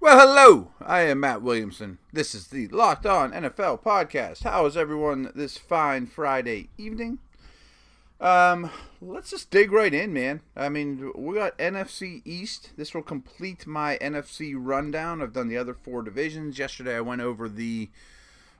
Well, 0.00 0.20
hello. 0.28 0.70
I 0.80 1.00
am 1.00 1.18
Matt 1.18 1.42
Williamson. 1.42 1.98
This 2.12 2.32
is 2.32 2.46
the 2.46 2.68
Locked 2.68 3.04
On 3.04 3.32
NFL 3.32 3.82
podcast. 3.82 4.44
How 4.44 4.64
is 4.64 4.76
everyone 4.76 5.32
this 5.34 5.58
fine 5.58 6.06
Friday 6.06 6.68
evening? 6.78 7.18
Um, 8.20 8.70
let's 9.02 9.30
just 9.30 9.50
dig 9.50 9.72
right 9.72 9.92
in, 9.92 10.12
man. 10.12 10.42
I 10.54 10.68
mean, 10.68 11.10
we 11.16 11.34
got 11.34 11.58
NFC 11.58 12.22
East. 12.24 12.70
This 12.76 12.94
will 12.94 13.02
complete 13.02 13.66
my 13.66 13.98
NFC 14.00 14.54
rundown. 14.56 15.20
I've 15.20 15.32
done 15.32 15.48
the 15.48 15.58
other 15.58 15.74
four 15.74 16.02
divisions. 16.02 16.60
Yesterday, 16.60 16.94
I 16.94 17.00
went 17.00 17.20
over 17.20 17.48
the 17.48 17.90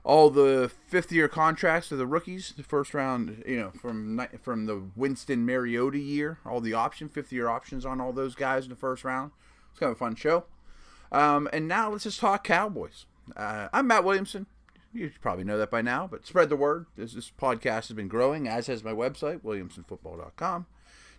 all 0.03 0.29
the 0.29 0.69
fifth 0.87 1.11
year 1.13 1.29
contracts 1.29 1.89
of 1.93 1.99
the 1.99 2.07
rookies, 2.07 2.53
the 2.57 2.63
first 2.63 2.93
round, 2.93 3.45
you 3.47 3.57
know, 3.57 3.71
from 3.71 4.27
from 4.41 4.65
the 4.65 4.83
Winston 4.93 5.45
Mariota 5.45 5.99
year, 5.99 6.39
all 6.45 6.59
the 6.59 6.73
option 6.73 7.07
fifth 7.07 7.31
year 7.31 7.47
options 7.47 7.85
on 7.85 8.01
all 8.01 8.11
those 8.11 8.35
guys 8.35 8.65
in 8.65 8.69
the 8.71 8.75
first 8.75 9.05
round. 9.05 9.31
It's 9.71 9.79
kind 9.79 9.91
of 9.91 9.95
a 9.95 9.99
fun 9.99 10.15
show. 10.15 10.43
Um, 11.11 11.49
and 11.51 11.67
now 11.67 11.91
let's 11.91 12.03
just 12.03 12.19
talk 12.19 12.43
Cowboys. 12.43 13.05
Uh, 13.35 13.67
I'm 13.73 13.87
Matt 13.87 14.03
Williamson. 14.03 14.45
You 14.93 15.11
probably 15.21 15.43
know 15.43 15.57
that 15.57 15.69
by 15.69 15.81
now, 15.81 16.07
but 16.07 16.25
spread 16.25 16.49
the 16.49 16.55
word. 16.55 16.87
This, 16.95 17.13
this 17.13 17.31
podcast 17.31 17.87
has 17.87 17.93
been 17.93 18.07
growing, 18.07 18.47
as 18.47 18.67
has 18.67 18.83
my 18.83 18.91
website, 18.91 19.41
williamsonfootball.com. 19.41 20.65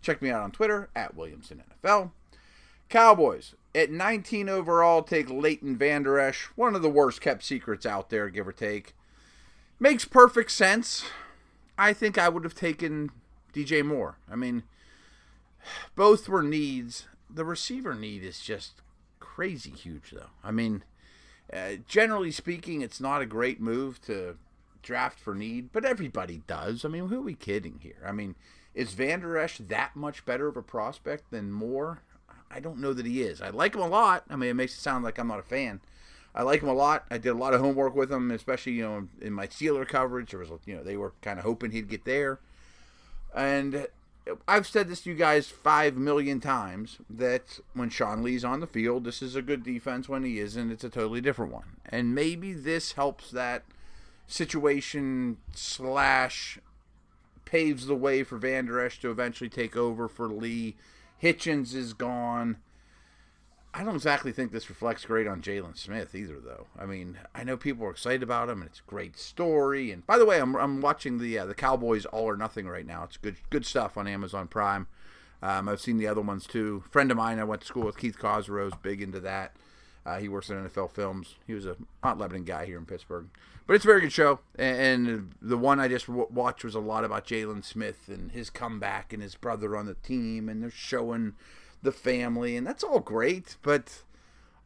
Check 0.02 0.22
me 0.22 0.30
out 0.30 0.42
on 0.42 0.50
Twitter 0.50 0.88
at 0.96 1.16
WilliamsonNFL. 1.16 2.10
Cowboys 2.88 3.54
at 3.74 3.90
19 3.90 4.48
overall 4.48 5.02
take 5.02 5.30
Leighton 5.30 5.76
Vander 5.76 6.18
Esch, 6.18 6.46
one 6.56 6.74
of 6.74 6.82
the 6.82 6.90
worst 6.90 7.20
kept 7.20 7.44
secrets 7.44 7.86
out 7.86 8.10
there, 8.10 8.28
give 8.28 8.48
or 8.48 8.52
take. 8.52 8.94
Makes 9.78 10.04
perfect 10.04 10.50
sense. 10.50 11.04
I 11.78 11.92
think 11.92 12.18
I 12.18 12.28
would 12.28 12.44
have 12.44 12.54
taken 12.54 13.10
DJ 13.54 13.84
Moore. 13.84 14.18
I 14.30 14.34
mean, 14.34 14.64
both 15.94 16.28
were 16.28 16.42
needs. 16.42 17.06
The 17.32 17.44
receiver 17.44 17.94
need 17.94 18.24
is 18.24 18.40
just 18.40 18.72
crazy 19.20 19.70
huge, 19.70 20.10
though. 20.10 20.30
I 20.42 20.50
mean, 20.50 20.82
uh, 21.52 21.76
generally 21.86 22.30
speaking, 22.30 22.80
it's 22.80 23.00
not 23.00 23.22
a 23.22 23.26
great 23.26 23.60
move 23.60 24.00
to 24.02 24.36
draft 24.82 25.18
for 25.18 25.34
need, 25.34 25.72
but 25.72 25.84
everybody 25.84 26.42
does. 26.46 26.84
I 26.84 26.88
mean, 26.88 27.08
who 27.08 27.18
are 27.18 27.22
we 27.22 27.34
kidding 27.34 27.78
here? 27.82 28.02
I 28.06 28.12
mean, 28.12 28.34
is 28.74 28.94
Vander 28.94 29.36
Esch 29.38 29.58
that 29.58 29.96
much 29.96 30.24
better 30.24 30.48
of 30.48 30.56
a 30.56 30.62
prospect 30.62 31.30
than 31.30 31.52
Moore? 31.52 32.02
I 32.50 32.60
don't 32.60 32.78
know 32.78 32.92
that 32.92 33.06
he 33.06 33.22
is. 33.22 33.40
I 33.40 33.50
like 33.50 33.74
him 33.74 33.82
a 33.82 33.88
lot. 33.88 34.24
I 34.28 34.36
mean, 34.36 34.50
it 34.50 34.54
makes 34.54 34.76
it 34.76 34.80
sound 34.80 35.04
like 35.04 35.18
I'm 35.18 35.28
not 35.28 35.38
a 35.38 35.44
fan. 35.44 35.80
I 36.34 36.42
like 36.42 36.62
him 36.62 36.68
a 36.68 36.74
lot. 36.74 37.04
I 37.10 37.18
did 37.18 37.30
a 37.30 37.34
lot 37.34 37.54
of 37.54 37.60
homework 37.60 37.94
with 37.94 38.10
him, 38.10 38.30
especially 38.30 38.72
you 38.72 38.82
know 38.82 39.08
in 39.20 39.32
my 39.32 39.46
Steeler 39.46 39.86
coverage. 39.86 40.30
There 40.30 40.40
was 40.40 40.50
you 40.64 40.76
know 40.76 40.82
they 40.82 40.96
were 40.96 41.12
kind 41.22 41.38
of 41.38 41.44
hoping 41.44 41.72
he'd 41.72 41.88
get 41.88 42.04
there, 42.04 42.38
and 43.34 43.86
I've 44.46 44.66
said 44.66 44.88
this 44.88 45.02
to 45.02 45.10
you 45.10 45.16
guys 45.16 45.48
five 45.48 45.96
million 45.96 46.40
times 46.40 46.98
that 47.08 47.58
when 47.74 47.90
Sean 47.90 48.22
Lee's 48.22 48.44
on 48.44 48.60
the 48.60 48.66
field, 48.66 49.04
this 49.04 49.22
is 49.22 49.34
a 49.34 49.42
good 49.42 49.62
defense. 49.62 50.08
When 50.08 50.24
he 50.24 50.38
isn't, 50.38 50.70
it's 50.70 50.84
a 50.84 50.88
totally 50.90 51.20
different 51.20 51.52
one. 51.52 51.76
And 51.86 52.14
maybe 52.14 52.52
this 52.52 52.92
helps 52.92 53.30
that 53.30 53.64
situation 54.26 55.38
slash 55.52 56.58
paves 57.44 57.86
the 57.86 57.96
way 57.96 58.22
for 58.22 58.38
Vander 58.38 58.80
Esch 58.80 59.00
to 59.00 59.10
eventually 59.10 59.50
take 59.50 59.76
over 59.76 60.06
for 60.06 60.28
Lee. 60.28 60.76
Hitchens 61.20 61.74
is 61.74 61.92
gone. 61.92 62.58
I 63.72 63.84
don't 63.84 63.94
exactly 63.94 64.32
think 64.32 64.50
this 64.50 64.68
reflects 64.68 65.04
great 65.04 65.28
on 65.28 65.42
Jaylon 65.42 65.76
Smith 65.76 66.14
either, 66.14 66.40
though. 66.40 66.66
I 66.78 66.86
mean, 66.86 67.18
I 67.34 67.44
know 67.44 67.56
people 67.56 67.86
are 67.86 67.90
excited 67.90 68.22
about 68.22 68.48
him, 68.48 68.62
and 68.62 68.70
it's 68.70 68.80
a 68.80 68.90
great 68.90 69.16
story. 69.16 69.92
And 69.92 70.04
by 70.06 70.18
the 70.18 70.26
way, 70.26 70.40
I'm, 70.40 70.56
I'm 70.56 70.80
watching 70.80 71.18
the 71.18 71.38
uh, 71.38 71.46
the 71.46 71.54
Cowboys 71.54 72.04
All 72.06 72.24
or 72.24 72.36
Nothing 72.36 72.66
right 72.66 72.86
now. 72.86 73.04
It's 73.04 73.16
good 73.16 73.36
good 73.48 73.64
stuff 73.64 73.96
on 73.96 74.08
Amazon 74.08 74.48
Prime. 74.48 74.88
Um, 75.42 75.68
I've 75.68 75.80
seen 75.80 75.98
the 75.98 76.08
other 76.08 76.20
ones 76.20 76.46
too. 76.46 76.82
Friend 76.90 77.10
of 77.10 77.16
mine, 77.16 77.38
I 77.38 77.44
went 77.44 77.62
to 77.62 77.66
school 77.66 77.84
with 77.84 77.96
Keith 77.96 78.18
Cossrow, 78.18 78.70
big 78.82 79.00
into 79.00 79.20
that. 79.20 79.54
Uh, 80.04 80.18
he 80.18 80.28
works 80.28 80.50
in 80.50 80.56
NFL 80.56 80.90
films. 80.90 81.36
He 81.46 81.54
was 81.54 81.66
a 81.66 81.76
Mount 82.02 82.18
Lebanon 82.18 82.44
guy 82.44 82.66
here 82.66 82.78
in 82.78 82.86
Pittsburgh, 82.86 83.28
but 83.66 83.74
it's 83.74 83.84
a 83.84 83.88
very 83.88 84.00
good 84.00 84.12
show. 84.12 84.40
And, 84.58 84.80
and 85.08 85.34
the 85.40 85.58
one 85.58 85.78
I 85.78 85.88
just 85.88 86.06
w- 86.06 86.26
watched 86.30 86.64
was 86.64 86.74
a 86.74 86.80
lot 86.80 87.04
about 87.04 87.26
Jaylon 87.26 87.64
Smith 87.64 88.08
and 88.08 88.32
his 88.32 88.50
comeback 88.50 89.12
and 89.12 89.22
his 89.22 89.36
brother 89.36 89.76
on 89.76 89.86
the 89.86 89.94
team, 89.94 90.48
and 90.48 90.62
they're 90.62 90.70
showing 90.70 91.34
the 91.82 91.92
family, 91.92 92.56
and 92.56 92.66
that's 92.66 92.84
all 92.84 93.00
great, 93.00 93.56
but 93.62 94.02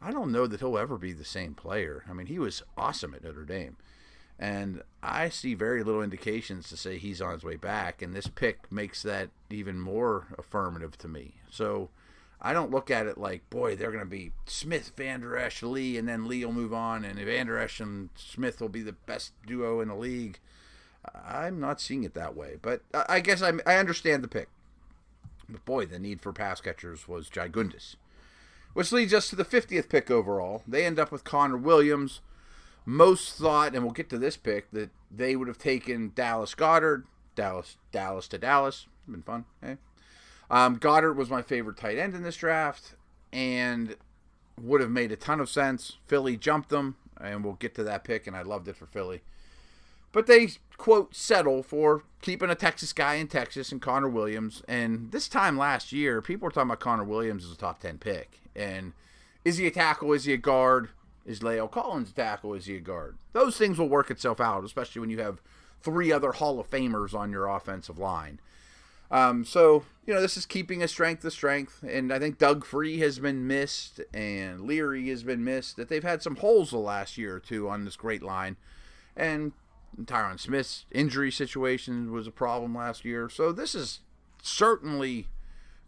I 0.00 0.10
don't 0.10 0.32
know 0.32 0.46
that 0.46 0.60
he'll 0.60 0.78
ever 0.78 0.98
be 0.98 1.12
the 1.12 1.24
same 1.24 1.54
player. 1.54 2.04
I 2.08 2.12
mean, 2.12 2.26
he 2.26 2.38
was 2.38 2.62
awesome 2.76 3.14
at 3.14 3.24
Notre 3.24 3.44
Dame. 3.44 3.76
And 4.38 4.82
I 5.02 5.28
see 5.28 5.54
very 5.54 5.84
little 5.84 6.02
indications 6.02 6.68
to 6.68 6.76
say 6.76 6.98
he's 6.98 7.22
on 7.22 7.32
his 7.32 7.44
way 7.44 7.56
back, 7.56 8.02
and 8.02 8.14
this 8.14 8.26
pick 8.26 8.70
makes 8.70 9.02
that 9.02 9.30
even 9.48 9.78
more 9.78 10.26
affirmative 10.36 10.98
to 10.98 11.08
me. 11.08 11.34
So 11.50 11.90
I 12.40 12.52
don't 12.52 12.72
look 12.72 12.90
at 12.90 13.06
it 13.06 13.16
like, 13.16 13.48
boy, 13.48 13.76
they're 13.76 13.92
going 13.92 14.04
to 14.04 14.10
be 14.10 14.32
Smith, 14.44 14.92
Vander 14.96 15.36
Esch, 15.36 15.62
Lee, 15.62 15.96
and 15.96 16.08
then 16.08 16.26
Lee 16.26 16.44
will 16.44 16.52
move 16.52 16.74
on, 16.74 17.04
and 17.04 17.18
Vander 17.18 17.58
Esch 17.58 17.78
and 17.78 18.10
Smith 18.16 18.60
will 18.60 18.68
be 18.68 18.82
the 18.82 18.92
best 18.92 19.32
duo 19.46 19.80
in 19.80 19.88
the 19.88 19.94
league. 19.94 20.40
I'm 21.14 21.60
not 21.60 21.80
seeing 21.80 22.02
it 22.02 22.14
that 22.14 22.36
way, 22.36 22.56
but 22.60 22.82
I 22.92 23.20
guess 23.20 23.40
I, 23.40 23.52
I 23.66 23.76
understand 23.76 24.24
the 24.24 24.28
pick. 24.28 24.48
But 25.48 25.64
boy, 25.64 25.86
the 25.86 25.98
need 25.98 26.20
for 26.20 26.32
pass 26.32 26.60
catchers 26.60 27.08
was 27.08 27.30
gigundous. 27.30 27.96
Which 28.72 28.92
leads 28.92 29.14
us 29.14 29.28
to 29.30 29.36
the 29.36 29.44
50th 29.44 29.88
pick 29.88 30.10
overall. 30.10 30.62
They 30.66 30.84
end 30.84 30.98
up 30.98 31.12
with 31.12 31.24
Connor 31.24 31.56
Williams. 31.56 32.20
Most 32.84 33.38
thought, 33.38 33.74
and 33.74 33.84
we'll 33.84 33.92
get 33.92 34.10
to 34.10 34.18
this 34.18 34.36
pick, 34.36 34.70
that 34.72 34.90
they 35.10 35.36
would 35.36 35.48
have 35.48 35.58
taken 35.58 36.12
Dallas 36.14 36.54
Goedert, 36.54 37.04
Dallas, 37.34 37.76
Dallas 37.92 38.28
to 38.28 38.38
Dallas. 38.38 38.86
Been 39.08 39.22
fun, 39.22 39.44
eh? 39.62 39.76
Um, 40.50 40.78
Goedert 40.78 41.16
was 41.16 41.30
my 41.30 41.40
favorite 41.40 41.76
tight 41.76 41.98
end 41.98 42.14
in 42.14 42.22
this 42.22 42.36
draft, 42.36 42.94
and 43.32 43.96
would 44.60 44.80
have 44.80 44.90
made 44.90 45.12
a 45.12 45.16
ton 45.16 45.40
of 45.40 45.48
sense. 45.48 45.98
Philly 46.06 46.36
jumped 46.36 46.68
them, 46.68 46.96
and 47.20 47.44
we'll 47.44 47.54
get 47.54 47.74
to 47.76 47.84
that 47.84 48.04
pick, 48.04 48.26
and 48.26 48.36
I 48.36 48.42
loved 48.42 48.68
it 48.68 48.76
for 48.76 48.86
Philly. 48.86 49.22
But 50.14 50.28
they, 50.28 50.48
quote, 50.76 51.12
settle 51.12 51.64
for 51.64 52.04
keeping 52.22 52.48
a 52.48 52.54
Texas 52.54 52.92
guy 52.92 53.14
in 53.14 53.26
Texas 53.26 53.72
and 53.72 53.82
Connor 53.82 54.08
Williams. 54.08 54.62
And 54.68 55.10
this 55.10 55.28
time 55.28 55.58
last 55.58 55.92
year, 55.92 56.22
people 56.22 56.46
were 56.46 56.52
talking 56.52 56.70
about 56.70 56.78
Connor 56.78 57.02
Williams 57.02 57.44
as 57.44 57.50
a 57.50 57.56
top 57.56 57.80
10 57.80 57.98
pick. 57.98 58.38
And 58.54 58.92
is 59.44 59.56
he 59.56 59.66
a 59.66 59.72
tackle? 59.72 60.12
Is 60.12 60.24
he 60.24 60.32
a 60.32 60.38
guard? 60.38 60.90
Is 61.26 61.40
La'el 61.40 61.68
Collins 61.68 62.10
a 62.10 62.14
tackle? 62.14 62.54
Is 62.54 62.66
he 62.66 62.76
a 62.76 62.80
guard? 62.80 63.16
Those 63.32 63.58
things 63.58 63.76
will 63.76 63.88
work 63.88 64.08
itself 64.08 64.40
out, 64.40 64.64
especially 64.64 65.00
when 65.00 65.10
you 65.10 65.18
have 65.18 65.42
three 65.82 66.12
other 66.12 66.30
Hall 66.30 66.60
of 66.60 66.70
Famers 66.70 67.12
on 67.12 67.32
your 67.32 67.48
offensive 67.48 67.98
line. 67.98 68.38
Um, 69.10 69.44
so, 69.44 69.84
you 70.06 70.14
know, 70.14 70.20
this 70.20 70.36
is 70.36 70.46
keeping 70.46 70.80
a 70.80 70.86
strength 70.86 71.22
to 71.22 71.30
strength. 71.32 71.82
And 71.82 72.12
I 72.12 72.20
think 72.20 72.38
Doug 72.38 72.64
Free 72.64 73.00
has 73.00 73.18
been 73.18 73.48
missed 73.48 74.00
and 74.14 74.60
Leary 74.60 75.08
has 75.08 75.24
been 75.24 75.42
missed. 75.42 75.76
That 75.76 75.88
they've 75.88 76.04
had 76.04 76.22
some 76.22 76.36
holes 76.36 76.70
the 76.70 76.78
last 76.78 77.18
year 77.18 77.34
or 77.34 77.40
two 77.40 77.68
on 77.68 77.84
this 77.84 77.96
great 77.96 78.22
line. 78.22 78.56
And 79.16 79.52
Tyron 80.02 80.40
Smith's 80.40 80.86
injury 80.90 81.30
situation 81.30 82.12
was 82.12 82.26
a 82.26 82.32
problem 82.32 82.74
last 82.74 83.04
year. 83.04 83.28
So 83.28 83.52
this 83.52 83.74
is 83.74 84.00
certainly 84.42 85.28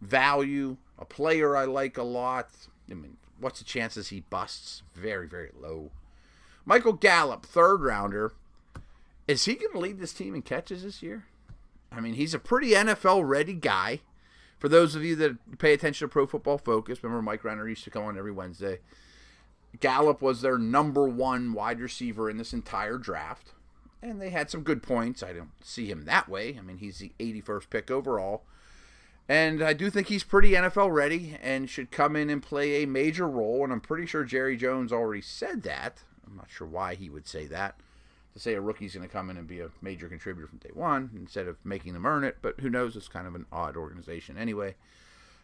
value, 0.01 0.77
a 0.97 1.05
player 1.05 1.55
I 1.55 1.65
like 1.65 1.97
a 1.97 2.03
lot. 2.03 2.49
I 2.89 2.93
mean, 2.93 3.17
what's 3.39 3.59
the 3.59 3.65
chances 3.65 4.09
he 4.09 4.21
busts? 4.21 4.83
Very, 4.95 5.27
very 5.27 5.51
low. 5.59 5.91
Michael 6.65 6.93
Gallup, 6.93 7.45
third 7.45 7.81
rounder. 7.81 8.33
Is 9.27 9.45
he 9.45 9.55
going 9.55 9.73
to 9.73 9.79
lead 9.79 9.99
this 9.99 10.13
team 10.13 10.35
in 10.35 10.41
catches 10.41 10.83
this 10.83 11.03
year? 11.03 11.25
I 11.91 11.99
mean, 11.99 12.13
he's 12.13 12.33
a 12.33 12.39
pretty 12.39 12.71
NFL 12.71 13.27
ready 13.27 13.53
guy. 13.53 14.01
For 14.57 14.69
those 14.69 14.95
of 14.95 15.03
you 15.03 15.15
that 15.17 15.59
pay 15.59 15.73
attention 15.73 16.07
to 16.07 16.11
Pro 16.11 16.25
Football 16.25 16.57
Focus, 16.57 17.03
remember 17.03 17.21
Mike 17.21 17.43
Renner 17.43 17.67
used 17.67 17.83
to 17.83 17.89
come 17.89 18.03
on 18.03 18.17
every 18.17 18.31
Wednesday. 18.31 18.79
Gallup 19.79 20.21
was 20.21 20.41
their 20.41 20.57
number 20.57 21.07
one 21.07 21.53
wide 21.53 21.79
receiver 21.79 22.29
in 22.29 22.37
this 22.37 22.53
entire 22.53 22.97
draft 22.97 23.53
and 24.01 24.21
they 24.21 24.29
had 24.29 24.49
some 24.49 24.63
good 24.63 24.83
points. 24.83 25.23
I 25.23 25.33
don't 25.33 25.51
see 25.63 25.89
him 25.89 26.05
that 26.05 26.29
way. 26.29 26.57
I 26.57 26.61
mean, 26.61 26.77
he's 26.77 26.99
the 26.99 27.11
81st 27.19 27.69
pick 27.69 27.91
overall. 27.91 28.43
And 29.29 29.61
I 29.61 29.73
do 29.73 29.89
think 29.89 30.07
he's 30.07 30.23
pretty 30.23 30.51
NFL 30.51 30.93
ready 30.93 31.37
and 31.41 31.69
should 31.69 31.91
come 31.91 32.15
in 32.15 32.29
and 32.29 32.41
play 32.41 32.81
a 32.81 32.87
major 32.87 33.27
role. 33.27 33.63
And 33.63 33.73
I'm 33.73 33.81
pretty 33.81 34.05
sure 34.05 34.23
Jerry 34.23 34.55
Jones 34.55 34.93
already 34.93 35.21
said 35.21 35.63
that. 35.63 36.03
I'm 36.25 36.37
not 36.37 36.49
sure 36.49 36.67
why 36.67 36.95
he 36.95 37.09
would 37.09 37.27
say 37.27 37.45
that. 37.47 37.75
To 38.33 38.39
say 38.39 38.53
a 38.53 38.61
rookie's 38.61 38.93
going 38.93 39.07
to 39.07 39.11
come 39.11 39.29
in 39.29 39.37
and 39.37 39.47
be 39.47 39.59
a 39.59 39.71
major 39.81 40.07
contributor 40.07 40.47
from 40.47 40.59
day 40.59 40.69
one 40.73 41.09
instead 41.15 41.47
of 41.47 41.57
making 41.65 41.93
them 41.93 42.05
earn 42.05 42.23
it. 42.23 42.37
But 42.41 42.59
who 42.59 42.69
knows? 42.69 42.95
It's 42.95 43.07
kind 43.07 43.27
of 43.27 43.35
an 43.35 43.47
odd 43.51 43.75
organization 43.75 44.37
anyway. 44.37 44.75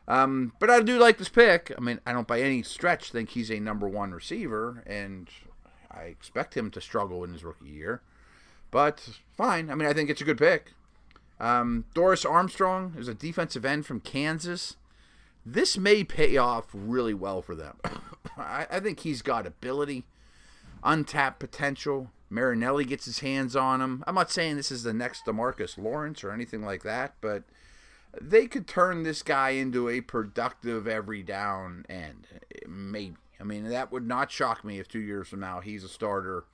Um, 0.07 0.53
but 0.59 0.69
I 0.69 0.81
do 0.81 0.99
like 0.99 1.17
this 1.17 1.29
pick. 1.29 1.73
I 1.77 1.81
mean, 1.81 1.99
I 2.05 2.13
don't 2.13 2.27
by 2.27 2.39
any 2.39 2.61
stretch 2.61 3.11
think 3.11 3.29
he's 3.29 3.49
a 3.51 3.59
number 3.59 3.87
one 3.87 4.11
receiver. 4.11 4.83
And 4.85 5.27
I 5.91 6.03
expect 6.03 6.55
him 6.55 6.71
to 6.71 6.79
struggle 6.79 7.23
in 7.23 7.33
his 7.33 7.43
rookie 7.43 7.69
year. 7.69 8.01
But 8.73 9.07
fine. 9.37 9.69
I 9.69 9.75
mean, 9.75 9.87
I 9.87 9.93
think 9.93 10.09
it's 10.09 10.19
a 10.19 10.25
good 10.25 10.39
pick. 10.39 10.73
Um, 11.39 11.85
Dorance 11.93 12.27
Armstrong 12.27 12.95
is 12.97 13.07
a 13.07 13.13
defensive 13.13 13.63
end 13.63 13.85
from 13.85 13.99
Kansas. 13.99 14.77
This 15.45 15.77
may 15.77 16.03
pay 16.03 16.37
off 16.37 16.65
really 16.73 17.13
well 17.13 17.43
for 17.43 17.53
them. 17.53 17.77
I, 18.37 18.65
I, 18.71 18.79
think 18.79 19.01
he's 19.01 19.21
got 19.21 19.45
ability, 19.45 20.05
untapped 20.83 21.39
potential. 21.39 22.09
Marinelli 22.31 22.83
gets 22.83 23.05
his 23.05 23.19
hands 23.19 23.55
on 23.55 23.79
him. 23.79 24.03
I'm 24.07 24.15
not 24.15 24.31
saying 24.31 24.55
this 24.55 24.71
is 24.71 24.81
the 24.81 24.93
next 24.93 25.25
Demarcus 25.25 25.77
Lawrence 25.77 26.23
or 26.23 26.31
anything 26.31 26.63
like 26.63 26.81
that, 26.81 27.13
but 27.21 27.43
they 28.19 28.47
could 28.47 28.65
turn 28.65 29.03
this 29.03 29.21
guy 29.21 29.51
into 29.51 29.87
a 29.87 30.01
productive 30.01 30.87
every 30.87 31.21
down 31.21 31.85
end. 31.87 32.25
Maybe. 32.67 33.17
I 33.39 33.43
mean, 33.43 33.69
that 33.69 33.91
would 33.91 34.07
not 34.07 34.31
shock 34.31 34.63
me 34.63 34.79
if 34.79 34.87
two 34.87 34.99
years 34.99 35.27
from 35.27 35.41
now 35.41 35.59
he's 35.59 35.83
a 35.83 35.89
starter, 35.89 36.45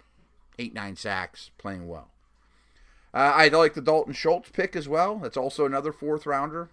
eight, 0.60 0.74
nine 0.74 0.96
sacks, 0.96 1.50
playing 1.58 1.88
well. 1.88 2.10
Uh, 3.14 3.34
I 3.36 3.48
like 3.48 3.74
the 3.74 3.82
Dalton 3.82 4.14
Schultz 4.14 4.50
pick 4.52 4.76
as 4.76 4.88
well. 4.88 5.18
That's 5.18 5.38
also 5.38 5.66
another 5.66 5.92
fourth 5.92 6.26
rounder, 6.26 6.70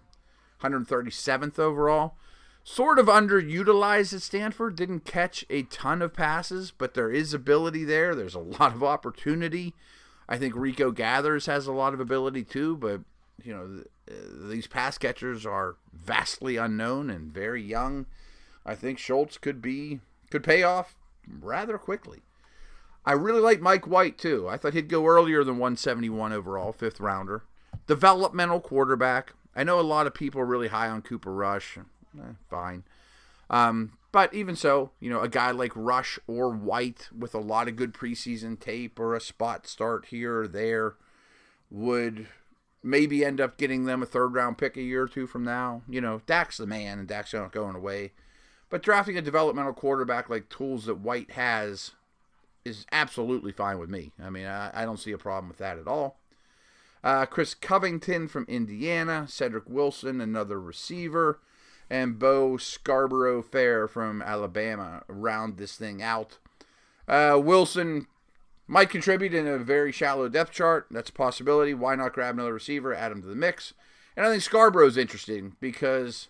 137th 0.61 1.57
overall. 1.57 2.15
Sort 2.63 2.99
of 2.99 3.07
underutilized 3.07 4.13
at 4.13 4.21
Stanford. 4.21 4.75
Didn't 4.75 5.05
catch 5.05 5.45
a 5.49 5.63
ton 5.63 6.01
of 6.01 6.13
passes, 6.13 6.71
but 6.71 6.93
there 6.93 7.09
is 7.09 7.33
ability 7.33 7.85
there. 7.85 8.13
There's 8.13 8.35
a 8.35 8.39
lot 8.59 8.75
of 8.75 8.83
opportunity. 8.83 9.73
I 10.29 10.37
think 10.37 10.53
Rico 10.55 10.91
Gathers 10.91 11.45
has 11.45 11.65
a 11.65 11.71
lot 11.71 11.93
of 11.93 11.99
ability 11.99 12.43
too, 12.43 12.75
but 12.75 13.01
you 13.41 13.53
know 13.53 13.83
uh, 14.11 14.49
these 14.49 14.67
pass 14.67 14.97
catchers 14.97 15.45
are 15.45 15.77
vastly 15.93 16.57
unknown 16.57 17.09
and 17.09 17.31
very 17.31 17.63
young. 17.63 18.05
I 18.65 18.75
think 18.75 18.99
Schultz 18.99 19.37
could 19.37 19.61
be 19.61 20.01
could 20.29 20.43
pay 20.43 20.63
off 20.63 20.97
rather 21.39 21.77
quickly. 21.77 22.23
I 23.07 23.13
really 23.13 23.39
like 23.39 23.61
Mike 23.61 23.87
White 23.87 24.17
too. 24.17 24.49
I 24.49 24.57
thought 24.57 24.73
he'd 24.73 24.89
go 24.89 25.05
earlier 25.05 25.41
than 25.45 25.55
171 25.55 26.33
overall, 26.33 26.73
fifth 26.73 26.99
rounder. 26.99 27.43
Developmental 27.87 28.59
quarterback. 28.59 29.31
I 29.55 29.63
know 29.63 29.79
a 29.79 29.81
lot 29.81 30.07
of 30.07 30.13
people 30.13 30.41
are 30.41 30.45
really 30.45 30.67
high 30.67 30.89
on 30.89 31.01
Cooper 31.01 31.31
Rush. 31.31 31.77
Eh, 31.77 32.33
fine. 32.49 32.83
Um, 33.49 33.93
but 34.11 34.33
even 34.33 34.57
so, 34.57 34.91
you 34.99 35.09
know, 35.09 35.21
a 35.21 35.29
guy 35.29 35.51
like 35.51 35.71
Rush 35.73 36.19
or 36.27 36.49
White 36.49 37.07
with 37.17 37.33
a 37.33 37.39
lot 37.39 37.69
of 37.69 37.77
good 37.77 37.93
preseason 37.93 38.59
tape 38.59 38.99
or 38.99 39.15
a 39.15 39.21
spot 39.21 39.67
start 39.67 40.07
here 40.07 40.41
or 40.41 40.47
there 40.49 40.95
would 41.71 42.27
maybe 42.83 43.23
end 43.23 43.39
up 43.39 43.57
getting 43.57 43.85
them 43.85 44.03
a 44.03 44.05
third 44.05 44.33
round 44.33 44.57
pick 44.57 44.75
a 44.75 44.81
year 44.81 45.03
or 45.03 45.07
two 45.07 45.27
from 45.27 45.45
now. 45.45 45.81
You 45.87 46.01
know, 46.01 46.23
Dak's 46.25 46.57
the 46.57 46.67
man 46.67 46.99
and 46.99 47.07
Dak's 47.07 47.33
not 47.33 47.53
going 47.53 47.77
away. 47.77 48.11
But 48.69 48.83
drafting 48.83 49.17
a 49.17 49.21
developmental 49.21 49.71
quarterback 49.71 50.29
like 50.29 50.49
tools 50.49 50.87
that 50.87 50.95
White 50.95 51.31
has 51.31 51.91
is 52.67 52.85
absolutely 52.91 53.51
fine 53.51 53.79
with 53.79 53.89
me. 53.89 54.11
I 54.21 54.29
mean, 54.29 54.45
I, 54.45 54.71
I 54.73 54.85
don't 54.85 54.99
see 54.99 55.11
a 55.11 55.17
problem 55.17 55.47
with 55.47 55.57
that 55.57 55.79
at 55.79 55.87
all. 55.87 56.17
Uh, 57.03 57.25
Chris 57.25 57.53
Covington 57.53 58.27
from 58.27 58.45
Indiana, 58.47 59.25
Cedric 59.29 59.69
Wilson, 59.69 60.19
another 60.19 60.59
receiver, 60.59 61.39
and 61.89 62.19
Bo 62.19 62.57
Scarborough 62.57 63.41
Fair 63.41 63.87
from 63.87 64.21
Alabama 64.21 65.03
round 65.07 65.57
this 65.57 65.75
thing 65.75 66.01
out. 66.01 66.37
Uh, 67.07 67.39
Wilson 67.41 68.07
might 68.67 68.89
contribute 68.89 69.33
in 69.33 69.47
a 69.47 69.57
very 69.57 69.91
shallow 69.91 70.27
depth 70.27 70.51
chart. 70.51 70.87
That's 70.91 71.09
a 71.09 71.13
possibility. 71.13 71.73
Why 71.73 71.95
not 71.95 72.13
grab 72.13 72.35
another 72.35 72.53
receiver, 72.53 72.93
add 72.93 73.11
him 73.11 73.21
to 73.21 73.27
the 73.27 73.35
mix? 73.35 73.73
And 74.17 74.25
I 74.25 74.29
think 74.29 74.43
Scarborough's 74.43 74.97
interesting 74.97 75.55
because 75.61 76.27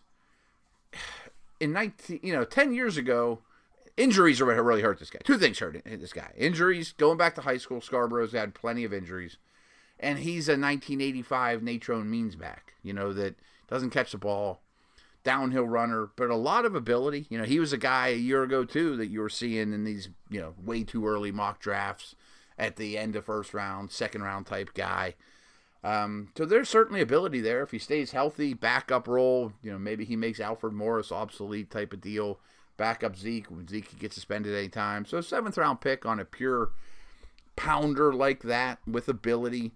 in 1.59 1.73
19, 1.73 2.19
you 2.21 2.33
know, 2.33 2.43
10 2.43 2.73
years 2.73 2.97
ago, 2.97 3.39
injuries 3.97 4.39
are 4.39 4.45
what 4.45 4.55
really 4.63 4.81
hurt 4.81 4.99
this 4.99 5.09
guy. 5.09 5.19
Two 5.23 5.37
things 5.37 5.59
hurt 5.59 5.81
this 5.83 6.13
guy: 6.13 6.31
injuries. 6.37 6.93
Going 6.93 7.17
back 7.17 7.35
to 7.35 7.41
high 7.41 7.57
school, 7.57 7.81
Scarborough's 7.81 8.33
had 8.33 8.53
plenty 8.53 8.83
of 8.83 8.93
injuries, 8.93 9.37
and 9.99 10.19
he's 10.19 10.47
a 10.47 10.53
1985 10.53 11.63
Natron 11.63 12.09
Means 12.09 12.35
back. 12.35 12.75
You 12.83 12.93
know 12.93 13.11
that 13.13 13.35
doesn't 13.67 13.89
catch 13.89 14.11
the 14.11 14.17
ball, 14.17 14.61
downhill 15.23 15.67
runner, 15.67 16.09
but 16.15 16.29
a 16.29 16.35
lot 16.35 16.65
of 16.65 16.75
ability. 16.75 17.25
You 17.29 17.39
know, 17.39 17.43
he 17.43 17.59
was 17.59 17.73
a 17.73 17.77
guy 17.77 18.09
a 18.09 18.15
year 18.15 18.43
ago 18.43 18.63
too 18.63 18.95
that 18.97 19.07
you 19.07 19.19
were 19.19 19.29
seeing 19.29 19.73
in 19.73 19.83
these 19.83 20.09
you 20.29 20.39
know 20.39 20.53
way 20.63 20.83
too 20.83 21.05
early 21.07 21.31
mock 21.31 21.59
drafts 21.59 22.15
at 22.57 22.75
the 22.77 22.97
end 22.97 23.15
of 23.15 23.25
first 23.25 23.53
round, 23.53 23.91
second 23.91 24.21
round 24.21 24.45
type 24.45 24.73
guy. 24.73 25.15
Um, 25.83 26.29
so 26.35 26.43
there's 26.45 26.67
certainly 26.67 27.01
ability 27.01 27.39
there 27.39 27.61
if 27.61 27.71
he 27.71 27.79
stays 27.79 28.11
healthy, 28.11 28.53
backup 28.53 29.07
role. 29.07 29.53
You 29.61 29.71
know, 29.71 29.77
maybe 29.79 30.05
he 30.05 30.15
makes 30.15 30.39
Alfred 30.39 30.73
Morris 30.73 31.11
obsolete 31.11 31.69
type 31.69 31.93
of 31.93 32.01
deal 32.01 32.39
backup 32.77 33.17
Zeke. 33.17 33.47
Zeke 33.69 33.89
could 33.89 33.99
get 33.99 34.13
suspended 34.13 34.55
anytime. 34.55 35.05
So 35.05 35.21
seventh 35.21 35.57
round 35.57 35.81
pick 35.81 36.05
on 36.05 36.19
a 36.19 36.25
pure 36.25 36.69
pounder 37.55 38.13
like 38.13 38.43
that 38.43 38.79
with 38.87 39.09
ability 39.09 39.71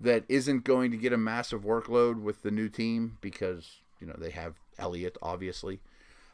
that 0.00 0.24
isn't 0.28 0.64
going 0.64 0.90
to 0.90 0.96
get 0.96 1.12
a 1.12 1.18
massive 1.18 1.62
workload 1.62 2.20
with 2.20 2.42
the 2.42 2.50
new 2.50 2.68
team 2.68 3.18
because 3.20 3.80
you 4.00 4.06
know 4.06 4.16
they 4.18 4.30
have 4.30 4.54
Elliott 4.78 5.16
obviously. 5.22 5.80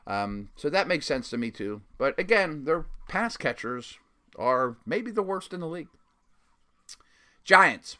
Um, 0.06 0.50
so 0.56 0.70
that 0.70 0.88
makes 0.88 1.04
sense 1.04 1.30
to 1.30 1.36
me 1.36 1.50
too. 1.50 1.82
But 1.98 2.18
again, 2.18 2.64
their 2.64 2.86
pass 3.08 3.36
catchers 3.36 3.98
are 4.38 4.76
maybe 4.86 5.10
the 5.10 5.22
worst 5.22 5.52
in 5.52 5.60
the 5.60 5.66
league. 5.66 5.88
Giants. 7.44 7.96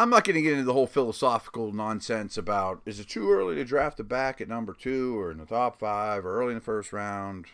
I'm 0.00 0.08
not 0.08 0.24
going 0.24 0.36
to 0.36 0.40
get 0.40 0.54
into 0.54 0.64
the 0.64 0.72
whole 0.72 0.86
philosophical 0.86 1.74
nonsense 1.74 2.38
about 2.38 2.80
is 2.86 2.98
it 3.00 3.08
too 3.10 3.30
early 3.30 3.56
to 3.56 3.66
draft 3.66 4.00
a 4.00 4.02
back 4.02 4.40
at 4.40 4.48
number 4.48 4.72
two 4.72 5.20
or 5.20 5.30
in 5.30 5.36
the 5.36 5.44
top 5.44 5.78
five 5.78 6.24
or 6.24 6.40
early 6.40 6.52
in 6.52 6.54
the 6.54 6.64
first 6.64 6.90
round. 6.90 7.44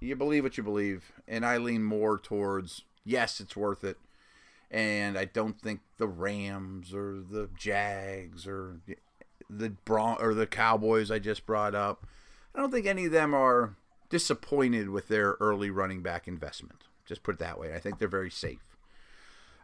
You 0.00 0.16
believe 0.16 0.42
what 0.42 0.56
you 0.56 0.64
believe, 0.64 1.12
and 1.28 1.46
I 1.46 1.58
lean 1.58 1.84
more 1.84 2.18
towards 2.18 2.82
yes, 3.04 3.38
it's 3.38 3.54
worth 3.54 3.84
it. 3.84 3.98
And 4.68 5.16
I 5.16 5.26
don't 5.26 5.60
think 5.60 5.78
the 5.96 6.08
Rams 6.08 6.92
or 6.92 7.20
the 7.20 7.50
Jags 7.56 8.48
or 8.48 8.80
the 9.48 9.70
Bron- 9.84 10.20
or 10.20 10.34
the 10.34 10.48
Cowboys 10.48 11.12
I 11.12 11.20
just 11.20 11.46
brought 11.46 11.76
up, 11.76 12.04
I 12.52 12.58
don't 12.58 12.72
think 12.72 12.86
any 12.86 13.04
of 13.04 13.12
them 13.12 13.32
are 13.32 13.76
disappointed 14.10 14.88
with 14.88 15.06
their 15.06 15.36
early 15.38 15.70
running 15.70 16.02
back 16.02 16.26
investment. 16.26 16.82
Just 17.04 17.22
put 17.22 17.36
it 17.36 17.38
that 17.38 17.60
way. 17.60 17.76
I 17.76 17.78
think 17.78 18.00
they're 18.00 18.08
very 18.08 18.32
safe. 18.32 18.76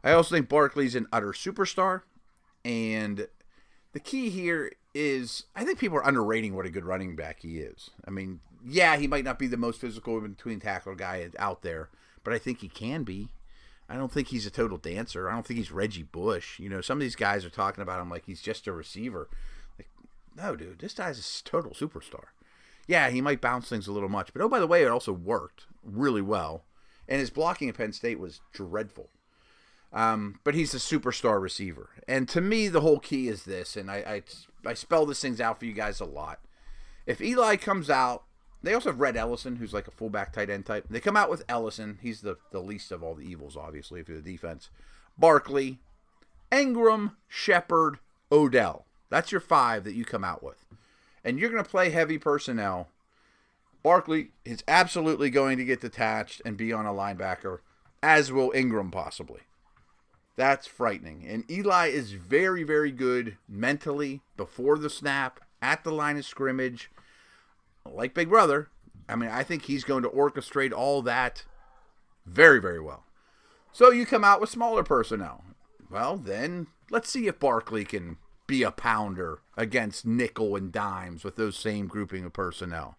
I 0.05 0.13
also 0.13 0.37
think 0.37 0.49
Barkley's 0.49 0.95
an 0.95 1.09
utter 1.13 1.33
superstar. 1.33 2.03
And 2.65 3.29
the 3.93 4.01
key 4.01 4.31
here 4.31 4.73
is 4.95 5.45
I 5.57 5.65
think 5.65 5.79
people 5.79 5.99
are 5.99 6.07
underrating 6.07 6.55
what 6.55 6.67
a 6.67 6.71
good 6.71 6.85
running 6.85 7.17
back 7.17 7.41
he 7.41 7.59
is. 7.59 7.91
I 8.07 8.11
mean, 8.11 8.41
yeah, 8.65 8.97
he 8.97 9.07
might 9.07 9.25
not 9.25 9.39
be 9.39 9.47
the 9.47 9.57
most 9.57 9.81
physical 9.81 10.21
between 10.21 10.61
tackle 10.61 10.95
guy 10.95 11.29
out 11.39 11.63
there, 11.63 11.89
but 12.25 12.33
I 12.33 12.39
think 12.39 12.61
he 12.61 12.69
can 12.69 13.03
be. 13.03 13.29
I 13.89 13.97
don't 13.97 14.13
think 14.13 14.29
he's 14.29 14.47
a 14.47 14.51
total 14.51 14.79
dancer. 14.79 15.29
I 15.29 15.35
don't 15.35 15.47
think 15.47 15.59
he's 15.59 15.73
Reggie 15.73 16.05
Bush. 16.05 16.59
You 16.59 16.69
know, 16.69 16.81
some 16.81 16.99
of 16.99 17.03
these 17.03 17.17
guys 17.17 17.45
are 17.45 17.51
talking 17.51 17.83
about 17.83 18.01
him 18.01 18.09
like 18.09 18.25
he's 18.27 18.41
just 18.41 18.67
a 18.67 18.73
receiver. 18.73 19.29
Like, 19.79 19.89
no, 20.37 20.57
dude, 20.57 20.79
this 20.79 20.95
guy's 20.95 21.19
a 21.19 21.45
total 21.45 21.73
superstar. 21.73 22.27
Yeah, 22.87 23.11
he 23.11 23.21
might 23.21 23.41
bounce 23.41 23.69
things 23.69 23.87
a 23.87 23.93
little 23.93 24.09
much, 24.09 24.33
but 24.33 24.43
oh, 24.43 24.49
by 24.49 24.61
the 24.61 24.67
way, 24.67 24.83
it 24.83 24.89
also 24.89 25.13
worked 25.13 25.67
really 25.85 26.23
well. 26.23 26.65
And 27.09 27.21
his 27.21 27.31
blocking 27.31 27.69
at 27.69 27.77
Penn 27.77 27.93
State 27.93 28.19
was 28.19 28.41
dreadful. 28.53 29.11
Um, 29.93 30.39
but 30.43 30.55
he's 30.55 30.73
a 30.73 30.79
superstar 30.79 31.41
receiver. 31.41 31.91
And 32.09 32.29
to 32.31 32.41
me, 32.41 32.69
the 32.69 32.81
whole 32.81 32.99
key 32.99 33.29
is 33.29 33.45
this, 33.45 33.77
and 33.77 33.91
I, 33.91 34.23
I, 34.65 34.71
I 34.71 34.75
spell 34.75 35.05
these 35.05 35.21
things 35.21 35.41
out 35.41 35.59
for 35.59 35.67
you 35.67 35.75
guys 35.75 36.01
a 36.01 36.07
lot. 36.07 36.41
If 37.05 37.21
Eli 37.21 37.57
comes 37.57 37.91
out, 37.91 38.25
they 38.63 38.73
also 38.75 38.91
have 38.91 39.01
Rhett 39.01 39.17
Ellison, 39.17 39.57
who's 39.57 39.75
like 39.75 39.89
a 39.89 39.93
fullback 39.93 40.33
tight 40.33 40.49
end 40.49 40.67
type. 40.67 40.87
They 40.89 41.01
come 41.01 41.17
out 41.17 41.29
with 41.29 41.45
Ellison. 41.49 41.99
He's 42.01 42.21
the, 42.21 42.37
the 42.53 42.61
least 42.61 42.93
of 42.93 43.03
all 43.03 43.15
the 43.15 43.29
evils, 43.29 43.57
obviously, 43.57 44.01
if 44.01 44.09
you're 44.09 44.21
the 44.21 44.33
defense. 44.33 44.71
Barkley, 45.19 45.81
Engram, 46.51 47.17
Shepard, 47.29 47.99
Odell. 48.31 48.87
That's 49.11 49.33
your 49.33 49.41
five 49.41 49.85
that 49.85 49.95
you 49.95 50.05
come 50.05 50.25
out 50.25 50.43
with. 50.43 50.65
And 51.25 51.39
you're 51.39 51.51
going 51.51 51.63
to 51.63 51.69
play 51.69 51.91
heavy 51.91 52.19
personnel. 52.19 52.89
Barkley 53.83 54.31
is 54.45 54.63
absolutely 54.69 55.29
going 55.29 55.59
to 55.59 55.65
get 55.65 55.81
detached 55.81 56.41
and 56.47 56.57
be 56.57 56.73
on 56.73 56.87
a 56.87 56.93
linebacker, 56.93 57.59
as 58.03 58.33
will 58.33 58.53
Engram 58.53 58.93
possibly. 58.93 59.41
That's 60.37 60.67
frightening. 60.67 61.27
And 61.29 61.49
Eli 61.51 61.89
is 61.89 62.13
very, 62.13 62.63
very 62.63 62.91
good 62.91 63.37
mentally 63.49 64.23
before 64.37 64.79
the 64.79 64.91
snap, 64.91 65.41
at 65.61 65.85
the 65.85 65.93
line 65.93 66.17
of 66.17 66.25
scrimmage. 66.25 66.91
Like 67.89 68.15
Big 68.15 68.29
Brother, 68.29 68.69
I 69.09 69.17
mean, 69.17 69.31
I 69.31 69.43
think 69.43 69.65
he's 69.65 69.85
going 69.85 70.03
to 70.03 70.09
orchestrate 70.09 70.73
all 70.73 71.03
that 71.03 71.45
very, 72.27 72.61
very 72.61 72.81
well. 72.81 73.05
So 73.73 73.91
you 73.91 74.07
come 74.07 74.25
out 74.25 74.41
with 74.41 74.51
smaller 74.51 74.83
personnel. 74.83 75.45
Well, 75.91 76.17
then 76.17 76.69
let's 76.91 77.11
see 77.11 77.27
if 77.27 77.39
Barkley 77.39 77.85
can 77.85 78.19
be 78.47 78.63
a 78.63 78.71
pounder 78.71 79.41
against 79.57 80.07
nickel 80.07 80.57
and 80.57 80.73
dimes 80.73 81.25
with 81.25 81.37
those 81.37 81.57
same 81.57 81.87
grouping 81.87 82.25
of 82.25 82.33
personnel. 82.33 82.97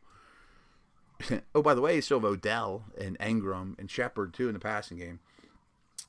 oh, 1.55 1.61
by 1.61 1.73
the 1.73 1.81
way, 1.81 2.01
still 2.01 2.25
Odell 2.25 2.85
and 2.99 3.17
Engram 3.19 3.77
and 3.79 3.89
Shepard 3.89 4.33
too 4.33 4.47
in 4.47 4.53
the 4.53 4.59
passing 4.59 4.97
game. 4.97 5.19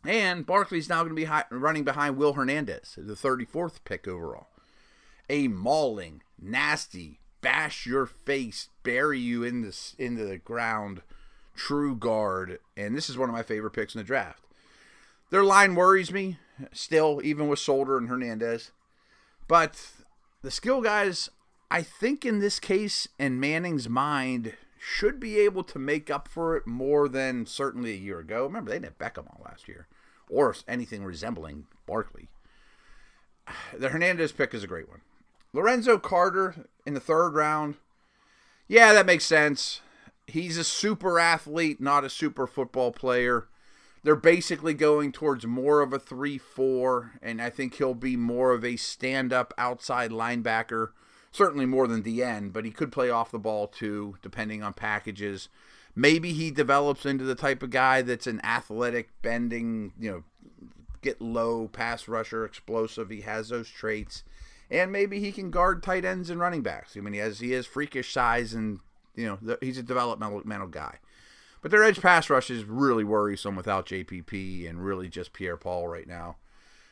And 0.06 0.44
Barkley's 0.44 0.88
now 0.88 0.99
going 0.99 1.11
to 1.11 1.14
be 1.14 1.25
high, 1.25 1.44
running 1.50 1.84
behind 1.84 2.16
Will 2.16 2.34
Hernandez, 2.34 2.99
the 2.99 3.14
34th 3.14 3.78
pick 3.84 4.06
overall. 4.06 4.49
A 5.30 5.49
mauling, 5.49 6.23
nasty, 6.40 7.20
bash 7.40 7.87
your 7.87 8.04
face, 8.04 8.68
bury 8.82 9.18
you 9.18 9.42
in 9.42 9.62
the, 9.62 9.94
into 9.99 10.25
the 10.26 10.37
ground, 10.37 11.00
true 11.54 11.96
guard. 11.96 12.58
And 12.76 12.94
this 12.94 13.08
is 13.08 13.16
one 13.16 13.30
of 13.30 13.34
my 13.34 13.42
favorite 13.42 13.70
picks 13.70 13.94
in 13.94 13.99
the 13.99 14.04
draft. 14.04 14.42
Their 15.30 15.44
line 15.44 15.75
worries 15.75 16.12
me 16.12 16.38
still, 16.73 17.20
even 17.25 17.49
with 17.49 17.58
Solder 17.58 17.96
and 17.96 18.08
Hernandez. 18.08 18.73
But 19.49 19.90
the 20.42 20.50
skill 20.50 20.82
guys, 20.82 21.30
I 21.70 21.82
think 21.82 22.26
in 22.26 22.40
this 22.40 22.61
case, 22.61 23.08
in 23.18 23.40
Manning's 23.40 23.88
mind, 23.88 24.54
should 24.78 25.18
be 25.18 25.38
able 25.38 25.64
to 25.64 25.78
make 25.78 26.11
up 26.11 26.28
for 26.28 26.56
it 26.56 26.66
more 26.66 27.08
than 27.08 27.46
certainly 27.46 27.92
a 27.92 27.96
year 27.96 28.18
ago. 28.18 28.44
Remember, 28.44 28.70
they 28.70 28.76
didn't 28.76 28.99
have 28.99 29.14
Beckham 29.14 29.26
all 29.28 29.40
last 29.42 29.66
year 29.66 29.87
or 30.28 30.54
anything 30.66 31.04
resembling 31.04 31.66
Barkley. 31.87 32.28
The 33.78 33.90
Hernandez 33.90 34.33
pick 34.33 34.54
is 34.54 34.64
a 34.64 34.69
great 34.69 34.88
one. 34.88 35.02
Lorenzo 35.52 35.99
Carter 35.99 36.66
in 36.87 36.95
the 36.95 37.00
third 37.00 37.35
round. 37.35 37.76
Yeah, 38.66 38.93
that 38.93 39.07
makes 39.07 39.25
sense. 39.25 39.81
he's 40.26 40.57
a 40.57 40.64
super 40.64 41.19
athlete, 41.19 41.81
not 41.81 42.04
a 42.04 42.11
super 42.11 42.47
football 42.47 42.90
player. 42.90 43.49
They're 44.02 44.16
basically 44.16 44.75
going 44.75 45.12
towards 45.12 45.47
more 45.47 45.81
of 45.81 45.93
a 45.93 45.99
3 45.99 46.38
4, 46.38 47.12
and 47.23 47.40
I 47.40 47.50
think 47.50 47.75
he'll 47.75 47.95
be 47.95 48.16
more 48.16 48.52
of 48.52 48.64
a 48.64 48.76
stand 48.76 49.33
up 49.33 49.54
outside 49.57 50.11
linebacker. 50.11 50.90
Certainly 51.31 51.66
more 51.66 51.88
than 51.88 52.02
the 52.02 52.23
end, 52.23 52.52
but 52.52 52.64
he 52.64 52.71
could 52.71 52.93
play 52.93 53.11
off 53.11 53.31
the 53.31 53.38
ball 53.38 53.66
too, 53.66 54.16
depending 54.23 54.62
on 54.62 54.73
packages. 54.73 55.49
Maybe 55.96 56.32
he 56.32 56.50
develops 56.50 57.06
into 57.06 57.24
the 57.24 57.34
type 57.34 57.62
of 57.62 57.70
guy 57.70 58.02
that's 58.02 58.26
an 58.26 58.44
athletic, 58.44 59.10
bending, 59.22 59.92
you 59.98 60.10
know, 60.10 60.24
get 61.02 61.20
low 61.20 61.68
pass 61.68 62.08
rusher, 62.08 62.44
explosive. 62.44 63.10
He 63.10 63.20
has 63.20 63.48
those 63.50 63.68
traits. 63.68 64.24
And 64.70 64.90
maybe 64.90 65.20
he 65.20 65.30
can 65.30 65.50
guard 65.50 65.82
tight 65.82 66.04
ends 66.04 66.30
and 66.30 66.40
running 66.40 66.62
backs. 66.62 66.96
I 66.96 67.00
mean, 67.00 67.14
he 67.14 67.20
has 67.20 67.38
he 67.38 67.52
has 67.52 67.66
freakish 67.66 68.12
size 68.12 68.54
and 68.54 68.80
you 69.14 69.26
know 69.26 69.56
he's 69.60 69.78
a 69.78 69.82
developmental 69.82 70.66
guy. 70.68 70.98
But 71.62 71.70
their 71.70 71.84
edge 71.84 72.00
pass 72.00 72.28
rush 72.28 72.50
is 72.50 72.64
really 72.64 73.04
worrisome 73.04 73.56
without 73.56 73.86
JPP 73.86 74.68
and 74.68 74.84
really 74.84 75.08
just 75.08 75.32
Pierre 75.32 75.56
Paul 75.56 75.88
right 75.88 76.06
now. 76.06 76.36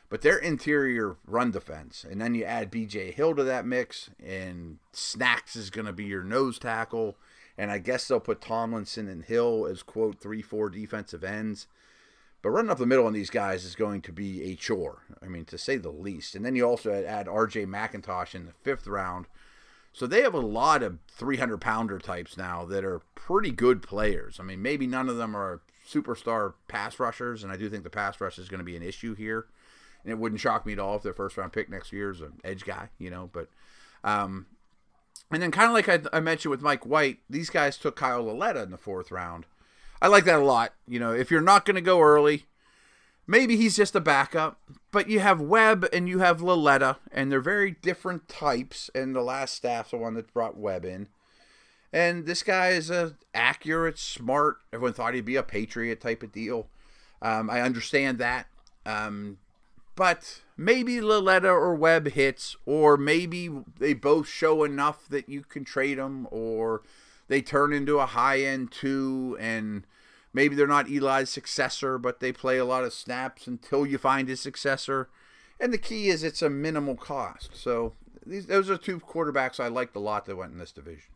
But 0.09 0.21
their 0.21 0.37
interior 0.37 1.17
run 1.25 1.51
defense, 1.51 2.05
and 2.07 2.21
then 2.21 2.35
you 2.35 2.43
add 2.43 2.71
BJ 2.71 3.13
Hill 3.13 3.35
to 3.35 3.43
that 3.43 3.65
mix, 3.65 4.11
and 4.23 4.77
Snacks 4.91 5.55
is 5.55 5.69
going 5.69 5.87
to 5.87 5.93
be 5.93 6.05
your 6.05 6.23
nose 6.23 6.59
tackle. 6.59 7.17
And 7.57 7.71
I 7.71 7.77
guess 7.77 8.07
they'll 8.07 8.19
put 8.19 8.41
Tomlinson 8.41 9.07
and 9.07 9.23
Hill 9.23 9.67
as, 9.69 9.83
quote, 9.83 10.19
3 10.19 10.41
4 10.41 10.69
defensive 10.69 11.23
ends. 11.23 11.67
But 12.41 12.49
running 12.49 12.71
up 12.71 12.77
the 12.77 12.85
middle 12.85 13.05
on 13.05 13.13
these 13.13 13.29
guys 13.29 13.63
is 13.63 13.75
going 13.75 14.01
to 14.01 14.11
be 14.11 14.43
a 14.51 14.55
chore. 14.55 15.03
I 15.21 15.27
mean, 15.27 15.45
to 15.45 15.57
say 15.57 15.77
the 15.77 15.91
least. 15.91 16.35
And 16.35 16.45
then 16.45 16.55
you 16.55 16.65
also 16.65 16.91
add 16.91 17.27
RJ 17.27 17.67
McIntosh 17.67 18.35
in 18.35 18.45
the 18.45 18.51
fifth 18.51 18.85
round, 18.85 19.27
so 19.93 20.07
they 20.07 20.23
have 20.23 20.33
a 20.33 20.39
lot 20.39 20.81
of 20.81 20.97
300 21.11 21.59
pounder 21.59 21.99
types 21.99 22.35
now 22.35 22.65
that 22.65 22.83
are 22.83 23.01
pretty 23.13 23.51
good 23.51 23.83
players. 23.83 24.39
I 24.39 24.43
mean, 24.43 24.61
maybe 24.61 24.87
none 24.87 25.07
of 25.07 25.17
them 25.17 25.37
are 25.37 25.61
superstar 25.87 26.53
pass 26.67 26.99
rushers, 26.99 27.43
and 27.43 27.51
I 27.51 27.57
do 27.57 27.69
think 27.69 27.83
the 27.83 27.91
pass 27.91 28.19
rush 28.19 28.39
is 28.39 28.49
going 28.49 28.59
to 28.59 28.65
be 28.65 28.75
an 28.75 28.81
issue 28.81 29.13
here. 29.13 29.45
And 30.03 30.11
it 30.11 30.17
wouldn't 30.17 30.41
shock 30.41 30.65
me 30.65 30.73
at 30.73 30.79
all 30.79 30.95
if 30.95 31.03
their 31.03 31.13
first 31.13 31.37
round 31.37 31.53
pick 31.53 31.69
next 31.69 31.93
year 31.93 32.09
is 32.09 32.21
an 32.21 32.33
edge 32.43 32.65
guy, 32.65 32.89
you 32.97 33.11
know. 33.11 33.29
But, 33.31 33.49
um, 34.03 34.47
and 35.31 35.41
then 35.41 35.51
kind 35.51 35.67
of 35.67 35.73
like 35.73 35.89
I, 35.89 36.17
I 36.17 36.19
mentioned 36.19 36.51
with 36.51 36.61
Mike 36.61 36.85
White, 36.85 37.19
these 37.29 37.49
guys 37.49 37.77
took 37.77 37.95
Kyle 37.95 38.23
Lauletta 38.23 38.63
in 38.63 38.71
the 38.71 38.77
fourth 38.77 39.11
round. 39.11 39.45
I 40.01 40.07
like 40.07 40.25
that 40.25 40.39
a 40.39 40.45
lot. 40.45 40.73
You 40.87 40.99
know, 40.99 41.13
if 41.13 41.31
you're 41.31 41.41
not 41.41 41.65
going 41.65 41.75
to 41.75 41.81
go 41.81 42.01
early, 42.01 42.45
maybe 43.25 43.55
he's 43.55 43.75
just 43.75 43.95
a 43.95 44.01
backup. 44.01 44.59
But 44.91 45.09
you 45.09 45.21
have 45.21 45.41
Webb 45.41 45.87
and 45.91 46.07
you 46.07 46.19
have 46.19 46.41
Lauletta, 46.41 46.97
and 47.11 47.31
they're 47.31 47.39
very 47.39 47.71
different 47.71 48.27
types. 48.27 48.89
And 48.93 49.15
the 49.15 49.21
last 49.21 49.55
staff's 49.55 49.91
the 49.91 49.97
one 49.97 50.13
that 50.15 50.33
brought 50.33 50.57
Webb 50.57 50.85
in. 50.85 51.07
And 51.91 52.25
this 52.25 52.43
guy 52.43 52.69
is 52.69 52.89
a 52.89 53.15
accurate, 53.33 53.97
smart. 53.97 54.57
Everyone 54.73 54.93
thought 54.93 55.13
he'd 55.13 55.25
be 55.25 55.35
a 55.35 55.43
Patriot 55.43 56.01
type 56.01 56.23
of 56.23 56.31
deal. 56.31 56.67
Um, 57.21 57.49
I 57.49 57.61
understand 57.61 58.17
that. 58.17 58.47
Um, 58.85 59.37
but 59.95 60.41
maybe 60.57 61.01
Lauletta 61.01 61.49
or 61.49 61.75
Webb 61.75 62.09
hits, 62.09 62.55
or 62.65 62.97
maybe 62.97 63.49
they 63.79 63.93
both 63.93 64.27
show 64.27 64.63
enough 64.63 65.07
that 65.09 65.29
you 65.29 65.41
can 65.41 65.63
trade 65.63 65.97
them, 65.97 66.27
or 66.31 66.81
they 67.27 67.41
turn 67.41 67.73
into 67.73 67.99
a 67.99 68.05
high 68.05 68.41
end 68.41 68.71
two 68.71 69.37
and 69.39 69.85
Maybe 70.33 70.55
they're 70.55 70.65
not 70.65 70.89
Eli's 70.89 71.29
successor, 71.29 71.99
but 71.99 72.19
they 72.19 72.31
play 72.31 72.57
a 72.57 72.65
lot 72.65 72.83
of 72.83 72.91
snaps 72.91 73.45
until 73.45 73.85
you 73.85 73.99
find 73.99 74.27
his 74.27 74.41
successor. 74.41 75.09
And 75.59 75.71
the 75.71 75.77
key 75.77 76.09
is 76.09 76.23
it's 76.23 76.41
a 76.41 76.49
minimal 76.49 76.95
cost. 76.95 77.51
So 77.55 77.93
these 78.25 78.47
those 78.47 78.69
are 78.69 78.77
two 78.77 78.99
quarterbacks 78.99 79.59
I 79.59 79.67
liked 79.67 79.95
a 79.95 79.99
lot 79.99 80.25
that 80.25 80.35
went 80.35 80.53
in 80.53 80.57
this 80.57 80.71
division. 80.71 81.11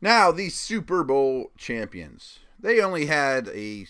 Now, 0.00 0.30
the 0.30 0.48
Super 0.48 1.04
Bowl 1.04 1.50
champions. 1.58 2.40
They 2.58 2.80
only 2.80 3.06
had 3.06 3.48
a 3.48 3.86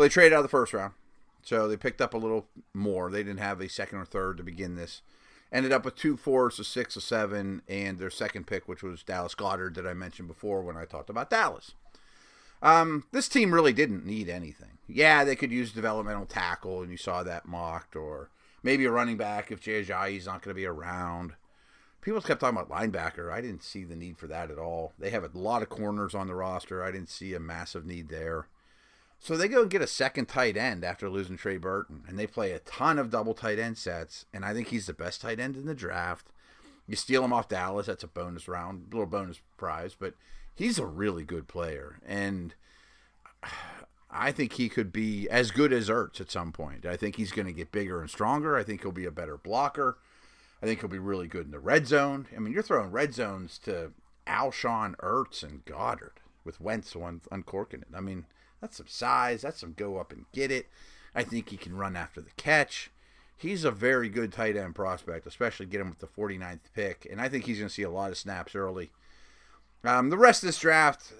well, 0.00 0.08
they 0.08 0.12
traded 0.12 0.32
out 0.32 0.38
of 0.38 0.44
the 0.44 0.48
first 0.48 0.72
round. 0.72 0.94
So 1.42 1.68
they 1.68 1.76
picked 1.76 2.00
up 2.00 2.14
a 2.14 2.18
little 2.18 2.48
more. 2.74 3.10
They 3.10 3.22
didn't 3.22 3.40
have 3.40 3.60
a 3.60 3.68
second 3.68 3.98
or 3.98 4.04
third 4.04 4.36
to 4.38 4.42
begin 4.42 4.76
this 4.76 5.02
ended 5.52 5.72
up 5.72 5.84
with 5.84 5.96
two 5.96 6.16
fours, 6.16 6.58
a 6.58 6.64
six, 6.64 6.96
a 6.96 7.00
seven, 7.00 7.62
and 7.68 7.98
their 7.98 8.10
second 8.10 8.46
pick, 8.46 8.68
which 8.68 8.82
was 8.82 9.02
Dallas 9.02 9.34
Goedert, 9.34 9.74
that 9.74 9.86
I 9.86 9.94
mentioned 9.94 10.28
before 10.28 10.62
when 10.62 10.76
I 10.76 10.84
talked 10.84 11.10
about 11.10 11.30
Dallas. 11.30 11.72
Um, 12.62 13.04
this 13.12 13.28
team 13.28 13.54
really 13.54 13.72
didn't 13.72 14.04
need 14.04 14.28
anything. 14.28 14.78
Yeah, 14.86 15.24
they 15.24 15.36
could 15.36 15.50
use 15.50 15.72
developmental 15.72 16.26
tackle, 16.26 16.82
and 16.82 16.90
you 16.90 16.96
saw 16.96 17.22
that 17.22 17.48
mocked, 17.48 17.96
or 17.96 18.30
maybe 18.62 18.84
a 18.84 18.90
running 18.90 19.16
back 19.16 19.50
if 19.50 19.60
Jay 19.60 19.80
is 19.80 19.88
not 19.88 20.42
going 20.42 20.54
to 20.54 20.54
be 20.54 20.66
around. 20.66 21.34
People 22.02 22.20
kept 22.20 22.40
talking 22.40 22.58
about 22.58 22.70
linebacker. 22.70 23.30
I 23.30 23.40
didn't 23.40 23.62
see 23.62 23.84
the 23.84 23.96
need 23.96 24.18
for 24.18 24.26
that 24.26 24.50
at 24.50 24.58
all. 24.58 24.92
They 24.98 25.10
have 25.10 25.24
a 25.24 25.38
lot 25.38 25.62
of 25.62 25.68
corners 25.68 26.14
on 26.14 26.26
the 26.26 26.34
roster. 26.34 26.82
I 26.82 26.90
didn't 26.90 27.10
see 27.10 27.34
a 27.34 27.40
massive 27.40 27.84
need 27.84 28.08
there. 28.08 28.46
So 29.22 29.36
they 29.36 29.48
go 29.48 29.60
and 29.60 29.70
get 29.70 29.82
a 29.82 29.86
second 29.86 30.26
tight 30.26 30.56
end 30.56 30.82
after 30.82 31.10
losing 31.10 31.36
Trey 31.36 31.58
Burton, 31.58 32.04
and 32.08 32.18
they 32.18 32.26
play 32.26 32.52
a 32.52 32.58
ton 32.60 32.98
of 32.98 33.10
double 33.10 33.34
tight 33.34 33.58
end 33.58 33.76
sets, 33.76 34.24
and 34.32 34.46
I 34.46 34.54
think 34.54 34.68
he's 34.68 34.86
the 34.86 34.94
best 34.94 35.20
tight 35.20 35.38
end 35.38 35.56
in 35.56 35.66
the 35.66 35.74
draft. 35.74 36.28
You 36.88 36.96
steal 36.96 37.22
him 37.22 37.32
off 37.32 37.46
Dallas, 37.46 37.86
that's 37.86 38.02
a 38.02 38.08
bonus 38.08 38.48
round, 38.48 38.86
a 38.90 38.96
little 38.96 39.06
bonus 39.06 39.42
prize, 39.58 39.94
but 39.94 40.14
he's 40.54 40.78
a 40.78 40.86
really 40.86 41.22
good 41.22 41.48
player, 41.48 41.98
and 42.04 42.54
I 44.10 44.32
think 44.32 44.54
he 44.54 44.70
could 44.70 44.90
be 44.90 45.28
as 45.28 45.50
good 45.50 45.72
as 45.72 45.90
Ertz 45.90 46.20
at 46.20 46.30
some 46.30 46.50
point. 46.50 46.86
I 46.86 46.96
think 46.96 47.14
he's 47.14 47.30
going 47.30 47.46
to 47.46 47.52
get 47.52 47.70
bigger 47.70 48.00
and 48.00 48.10
stronger. 48.10 48.56
I 48.56 48.64
think 48.64 48.82
he'll 48.82 48.90
be 48.90 49.04
a 49.04 49.12
better 49.12 49.36
blocker. 49.36 49.98
I 50.60 50.66
think 50.66 50.80
he'll 50.80 50.88
be 50.88 50.98
really 50.98 51.28
good 51.28 51.44
in 51.44 51.52
the 51.52 51.60
red 51.60 51.86
zone. 51.86 52.26
I 52.34 52.40
mean, 52.40 52.52
you're 52.52 52.62
throwing 52.64 52.90
red 52.90 53.14
zones 53.14 53.56
to 53.58 53.92
Alshon, 54.26 54.96
Ertz, 54.96 55.44
and 55.44 55.64
Goedert 55.64 56.16
with 56.42 56.60
Wentz 56.60 56.96
one 56.96 57.20
uncorking 57.30 57.82
it. 57.82 57.88
I 57.94 58.00
mean– 58.00 58.24
that's 58.60 58.76
some 58.76 58.86
size. 58.88 59.42
That's 59.42 59.60
some 59.60 59.74
go 59.76 59.98
up 59.98 60.12
and 60.12 60.26
get 60.32 60.50
it. 60.50 60.68
I 61.14 61.22
think 61.22 61.48
he 61.48 61.56
can 61.56 61.76
run 61.76 61.96
after 61.96 62.20
the 62.20 62.30
catch. 62.36 62.90
He's 63.36 63.64
a 63.64 63.70
very 63.70 64.08
good 64.08 64.32
tight 64.32 64.56
end 64.56 64.74
prospect, 64.74 65.26
especially 65.26 65.66
get 65.66 65.80
him 65.80 65.88
with 65.88 65.98
the 65.98 66.06
49th 66.06 66.60
pick. 66.74 67.06
And 67.10 67.20
I 67.20 67.28
think 67.28 67.46
he's 67.46 67.58
going 67.58 67.68
to 67.68 67.74
see 67.74 67.82
a 67.82 67.90
lot 67.90 68.10
of 68.10 68.18
snaps 68.18 68.54
early. 68.54 68.90
Um, 69.82 70.10
the 70.10 70.18
rest 70.18 70.42
of 70.42 70.48
this 70.48 70.58
draft, 70.58 71.12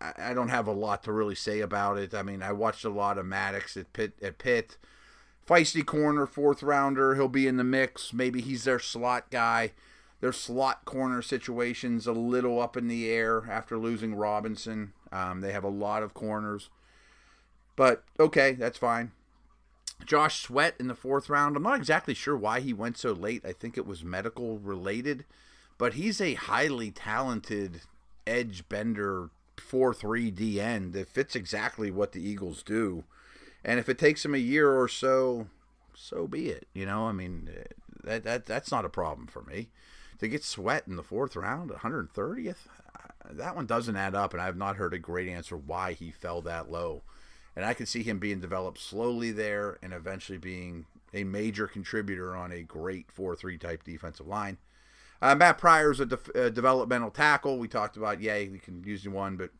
I, 0.00 0.12
I, 0.18 0.34
don't 0.34 0.48
have 0.48 0.66
a 0.66 0.72
lot 0.72 1.02
to 1.02 1.12
really 1.12 1.34
say 1.34 1.60
about 1.60 1.98
it. 1.98 2.14
I 2.14 2.22
mean, 2.22 2.42
I 2.42 2.52
watched 2.52 2.86
a 2.86 2.90
lot 2.90 3.18
of 3.18 3.26
Maddox 3.26 3.76
at 3.76 3.92
Pitt. 3.92 4.14
At 4.22 4.38
Pitt. 4.38 4.78
Feisty 5.46 5.84
corner, 5.84 6.26
fourth 6.26 6.62
rounder. 6.62 7.14
He'll 7.14 7.28
be 7.28 7.46
in 7.46 7.58
the 7.58 7.62
mix. 7.62 8.12
Maybe 8.12 8.40
he's 8.40 8.64
their 8.64 8.80
slot 8.80 9.30
guy. 9.30 9.72
Their 10.20 10.32
slot 10.32 10.86
corner 10.86 11.20
situation's 11.20 12.06
a 12.06 12.12
little 12.12 12.60
up 12.60 12.76
in 12.76 12.88
the 12.88 13.08
air 13.10 13.44
after 13.50 13.76
losing 13.76 14.14
Robinson. 14.14 14.92
Um, 15.12 15.42
they 15.42 15.52
have 15.52 15.62
a 15.62 15.68
lot 15.68 16.02
of 16.02 16.14
corners. 16.14 16.70
But 17.76 18.02
okay, 18.18 18.52
that's 18.52 18.78
fine. 18.78 19.12
Josh 20.04 20.42
Sweat 20.42 20.74
in 20.78 20.88
the 20.88 20.94
fourth 20.94 21.28
round. 21.28 21.56
I'm 21.56 21.62
not 21.62 21.78
exactly 21.78 22.14
sure 22.14 22.36
why 22.36 22.60
he 22.60 22.72
went 22.72 22.98
so 22.98 23.12
late. 23.12 23.44
I 23.44 23.52
think 23.52 23.76
it 23.76 23.86
was 23.86 24.04
medical 24.04 24.58
related, 24.58 25.24
but 25.78 25.94
he's 25.94 26.20
a 26.20 26.34
highly 26.34 26.90
talented 26.90 27.82
edge 28.26 28.68
bender 28.68 29.30
4 29.58 29.94
3 29.94 30.30
D 30.30 30.60
end 30.60 30.92
that 30.92 31.08
fits 31.08 31.34
exactly 31.34 31.90
what 31.90 32.12
the 32.12 32.26
Eagles 32.26 32.62
do. 32.62 33.04
And 33.64 33.80
if 33.80 33.88
it 33.88 33.98
takes 33.98 34.24
him 34.24 34.34
a 34.34 34.38
year 34.38 34.72
or 34.72 34.88
so, 34.88 35.48
so 35.94 36.26
be 36.26 36.48
it. 36.48 36.66
You 36.72 36.86
know, 36.86 37.06
I 37.06 37.12
mean, 37.12 37.50
that, 38.04 38.24
that 38.24 38.46
that's 38.46 38.70
not 38.70 38.84
a 38.84 38.90
problem 38.90 39.26
for 39.26 39.42
me. 39.42 39.68
To 40.20 40.28
get 40.28 40.44
Sweat 40.44 40.84
in 40.86 40.96
the 40.96 41.02
fourth 41.02 41.36
round, 41.36 41.70
130th, 41.70 42.68
that 43.30 43.56
one 43.56 43.66
doesn't 43.66 43.96
add 43.96 44.14
up, 44.14 44.32
and 44.32 44.40
I 44.40 44.46
have 44.46 44.56
not 44.56 44.76
heard 44.76 44.94
a 44.94 44.98
great 44.98 45.28
answer 45.28 45.56
why 45.56 45.92
he 45.92 46.10
fell 46.10 46.40
that 46.42 46.70
low 46.70 47.02
and 47.56 47.64
I 47.64 47.72
can 47.74 47.86
see 47.86 48.02
him 48.02 48.18
being 48.18 48.40
developed 48.40 48.78
slowly 48.78 49.32
there 49.32 49.78
and 49.82 49.94
eventually 49.94 50.38
being 50.38 50.84
a 51.14 51.24
major 51.24 51.66
contributor 51.66 52.36
on 52.36 52.52
a 52.52 52.62
great 52.62 53.06
4-3 53.16 53.58
type 53.58 53.82
defensive 53.82 54.26
line. 54.26 54.58
Uh, 55.22 55.34
Matt 55.34 55.56
Pryor 55.56 55.92
is 55.92 56.00
a 56.00 56.06
de- 56.06 56.50
developmental 56.50 57.10
tackle. 57.10 57.58
We 57.58 57.68
talked 57.68 57.96
about, 57.96 58.20
yay, 58.20 58.44
you 58.44 58.58
can 58.58 58.84
use 58.84 59.08
one, 59.08 59.36
but 59.36 59.50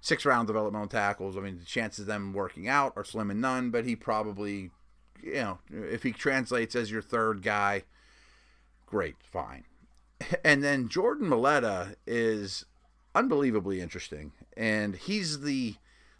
six 0.00 0.24
round 0.24 0.48
developmental 0.48 0.88
tackles. 0.88 1.36
I 1.36 1.40
mean, 1.40 1.58
the 1.58 1.64
chances 1.64 2.00
of 2.00 2.06
them 2.06 2.32
working 2.32 2.66
out 2.66 2.92
are 2.96 3.04
slim 3.04 3.30
and 3.30 3.40
none, 3.40 3.70
but 3.70 3.84
he 3.84 3.94
probably, 3.94 4.70
you 5.22 5.34
know, 5.34 5.58
if 5.70 6.02
he 6.02 6.10
translates 6.10 6.74
as 6.74 6.90
your 6.90 7.02
third 7.02 7.42
guy, 7.42 7.84
great, 8.84 9.16
fine. 9.22 9.64
And 10.42 10.64
then 10.64 10.88
Jordan 10.88 11.28
Mailata 11.28 11.94
is 12.06 12.64
unbelievably 13.14 13.82
interesting. 13.82 14.32
And 14.56 14.96
he's 14.96 15.40
the 15.40 15.74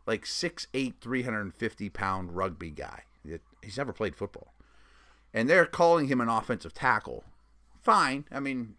like 0.07 0.25
6'8", 0.25 0.95
350 1.01 1.89
pound 1.91 2.37
rugby 2.37 2.71
guy. 2.71 3.03
He's 3.63 3.77
never 3.77 3.93
played 3.93 4.17
football. 4.17 4.55
And 5.35 5.51
they're 5.51 5.67
calling 5.67 6.07
him 6.07 6.21
an 6.21 6.29
offensive 6.29 6.73
tackle. 6.73 7.25
Fine. 7.83 8.25
I 8.31 8.41
mean, 8.41 8.77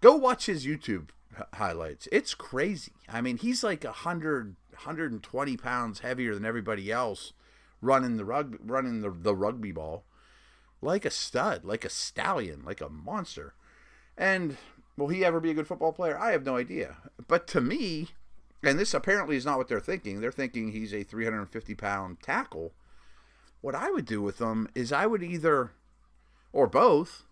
go 0.00 0.14
watch 0.14 0.46
his 0.46 0.64
YouTube 0.64 1.08
highlights. 1.54 2.08
It's 2.12 2.34
crazy. 2.34 2.92
I 3.08 3.20
mean, 3.20 3.38
he's 3.38 3.64
like 3.64 3.84
100, 3.84 4.56
120 4.70 5.56
pounds 5.56 6.00
heavier 6.00 6.34
than 6.34 6.44
everybody 6.44 6.90
else 6.90 7.32
running 7.80 8.16
the 8.16 8.24
rug, 8.24 8.58
running 8.64 9.00
the, 9.00 9.10
the 9.10 9.34
rugby 9.34 9.72
ball 9.72 10.04
like 10.80 11.04
a 11.04 11.10
stud, 11.10 11.64
like 11.64 11.84
a 11.84 11.90
stallion, 11.90 12.62
like 12.64 12.80
a 12.80 12.88
monster. 12.88 13.54
And 14.16 14.56
Will 14.96 15.08
he 15.08 15.24
ever 15.24 15.40
be 15.40 15.50
a 15.50 15.54
good 15.54 15.66
football 15.66 15.92
player? 15.92 16.18
I 16.18 16.32
have 16.32 16.44
no 16.44 16.56
idea. 16.56 16.96
But 17.26 17.46
to 17.48 17.60
me, 17.60 18.08
and 18.62 18.78
this 18.78 18.94
apparently 18.94 19.36
is 19.36 19.44
not 19.44 19.58
what 19.58 19.68
they're 19.68 19.80
thinking. 19.80 20.20
They're 20.20 20.30
thinking 20.30 20.70
he's 20.70 20.94
a 20.94 21.02
350 21.02 21.74
pound 21.74 22.20
tackle. 22.22 22.72
What 23.60 23.74
I 23.74 23.90
would 23.90 24.06
do 24.06 24.22
with 24.22 24.38
them 24.38 24.68
is 24.74 24.92
I 24.92 25.06
would 25.06 25.22
either, 25.22 25.72
or 26.52 26.66
both. 26.66 27.24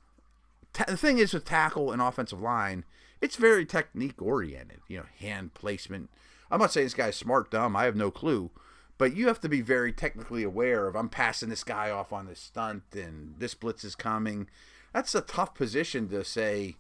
Ta- 0.73 0.85
the 0.87 0.97
thing 0.97 1.19
is 1.19 1.33
with 1.33 1.45
tackle 1.45 1.93
and 1.93 2.03
offensive 2.03 2.41
line, 2.41 2.85
it's 3.21 3.37
very 3.37 3.65
technique 3.65 4.21
oriented. 4.21 4.81
You 4.89 4.99
know, 4.99 5.07
hand 5.19 5.55
placement. 5.55 6.11
I'm 6.51 6.61
not 6.61 6.73
saying 6.73 6.87
this 6.87 6.95
guy's 6.95 7.17
smart, 7.17 7.51
dumb. 7.51 7.77
I 7.77 7.85
have 7.85 7.97
no 7.97 8.11
clue. 8.11 8.51
But 8.99 9.17
you 9.17 9.29
have 9.29 9.41
to 9.41 9.49
be 9.49 9.61
very 9.61 9.93
technically 9.93 10.43
aware 10.43 10.87
of 10.87 10.95
I'm 10.95 11.09
passing 11.09 11.49
this 11.49 11.65
guy 11.65 11.91
off 11.91 12.13
on 12.13 12.27
this 12.27 12.41
stunt 12.41 12.83
and 12.93 13.35
this 13.39 13.55
blitz 13.55 13.85
is 13.85 13.95
coming. 13.95 14.49
That's 14.93 15.15
a 15.15 15.21
tough 15.21 15.55
position 15.55 16.09
to 16.09 16.25
say. 16.25 16.77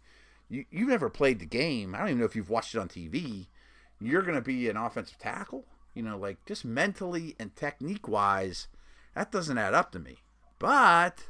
You, 0.49 0.65
you've 0.71 0.89
never 0.89 1.09
played 1.09 1.39
the 1.39 1.47
game. 1.47 1.95
I 1.95 1.99
don't 1.99 2.09
even 2.09 2.19
know 2.19 2.25
if 2.25 2.35
you've 2.35 2.51
watched 2.51 2.75
it 2.75 2.79
on 2.79 2.89
TV 2.89 3.47
you're 4.01 4.23
going 4.23 4.35
to 4.35 4.41
be 4.41 4.69
an 4.69 4.77
offensive 4.77 5.19
tackle. 5.19 5.65
You 5.95 6.03
know, 6.03 6.17
like 6.17 6.45
just 6.47 6.65
mentally 6.65 7.35
and 7.39 7.55
technique 7.57 8.07
wise, 8.07 8.69
that 9.15 9.33
doesn't 9.33 9.59
add 9.59 9.75
up 9.75 9.91
to 9.93 9.99
me. 9.99 10.19
But 10.59 11.25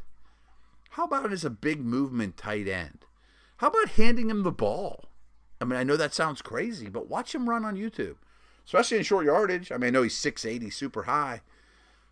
how 0.90 1.04
about 1.04 1.32
as 1.32 1.44
a 1.44 1.50
big 1.50 1.80
movement 1.80 2.36
tight 2.36 2.68
end? 2.68 3.06
How 3.58 3.68
about 3.68 3.90
handing 3.90 4.28
him 4.28 4.42
the 4.42 4.50
ball? 4.50 5.06
I 5.60 5.64
mean, 5.64 5.78
I 5.78 5.84
know 5.84 5.96
that 5.96 6.14
sounds 6.14 6.42
crazy, 6.42 6.88
but 6.88 7.08
watch 7.08 7.34
him 7.34 7.48
run 7.48 7.64
on 7.64 7.76
YouTube, 7.76 8.16
especially 8.64 8.98
in 8.98 9.04
short 9.04 9.26
yardage. 9.26 9.70
I 9.70 9.76
mean, 9.76 9.88
I 9.88 9.90
know 9.90 10.02
he's 10.02 10.16
6'80, 10.16 10.72
super 10.72 11.02
high, 11.04 11.42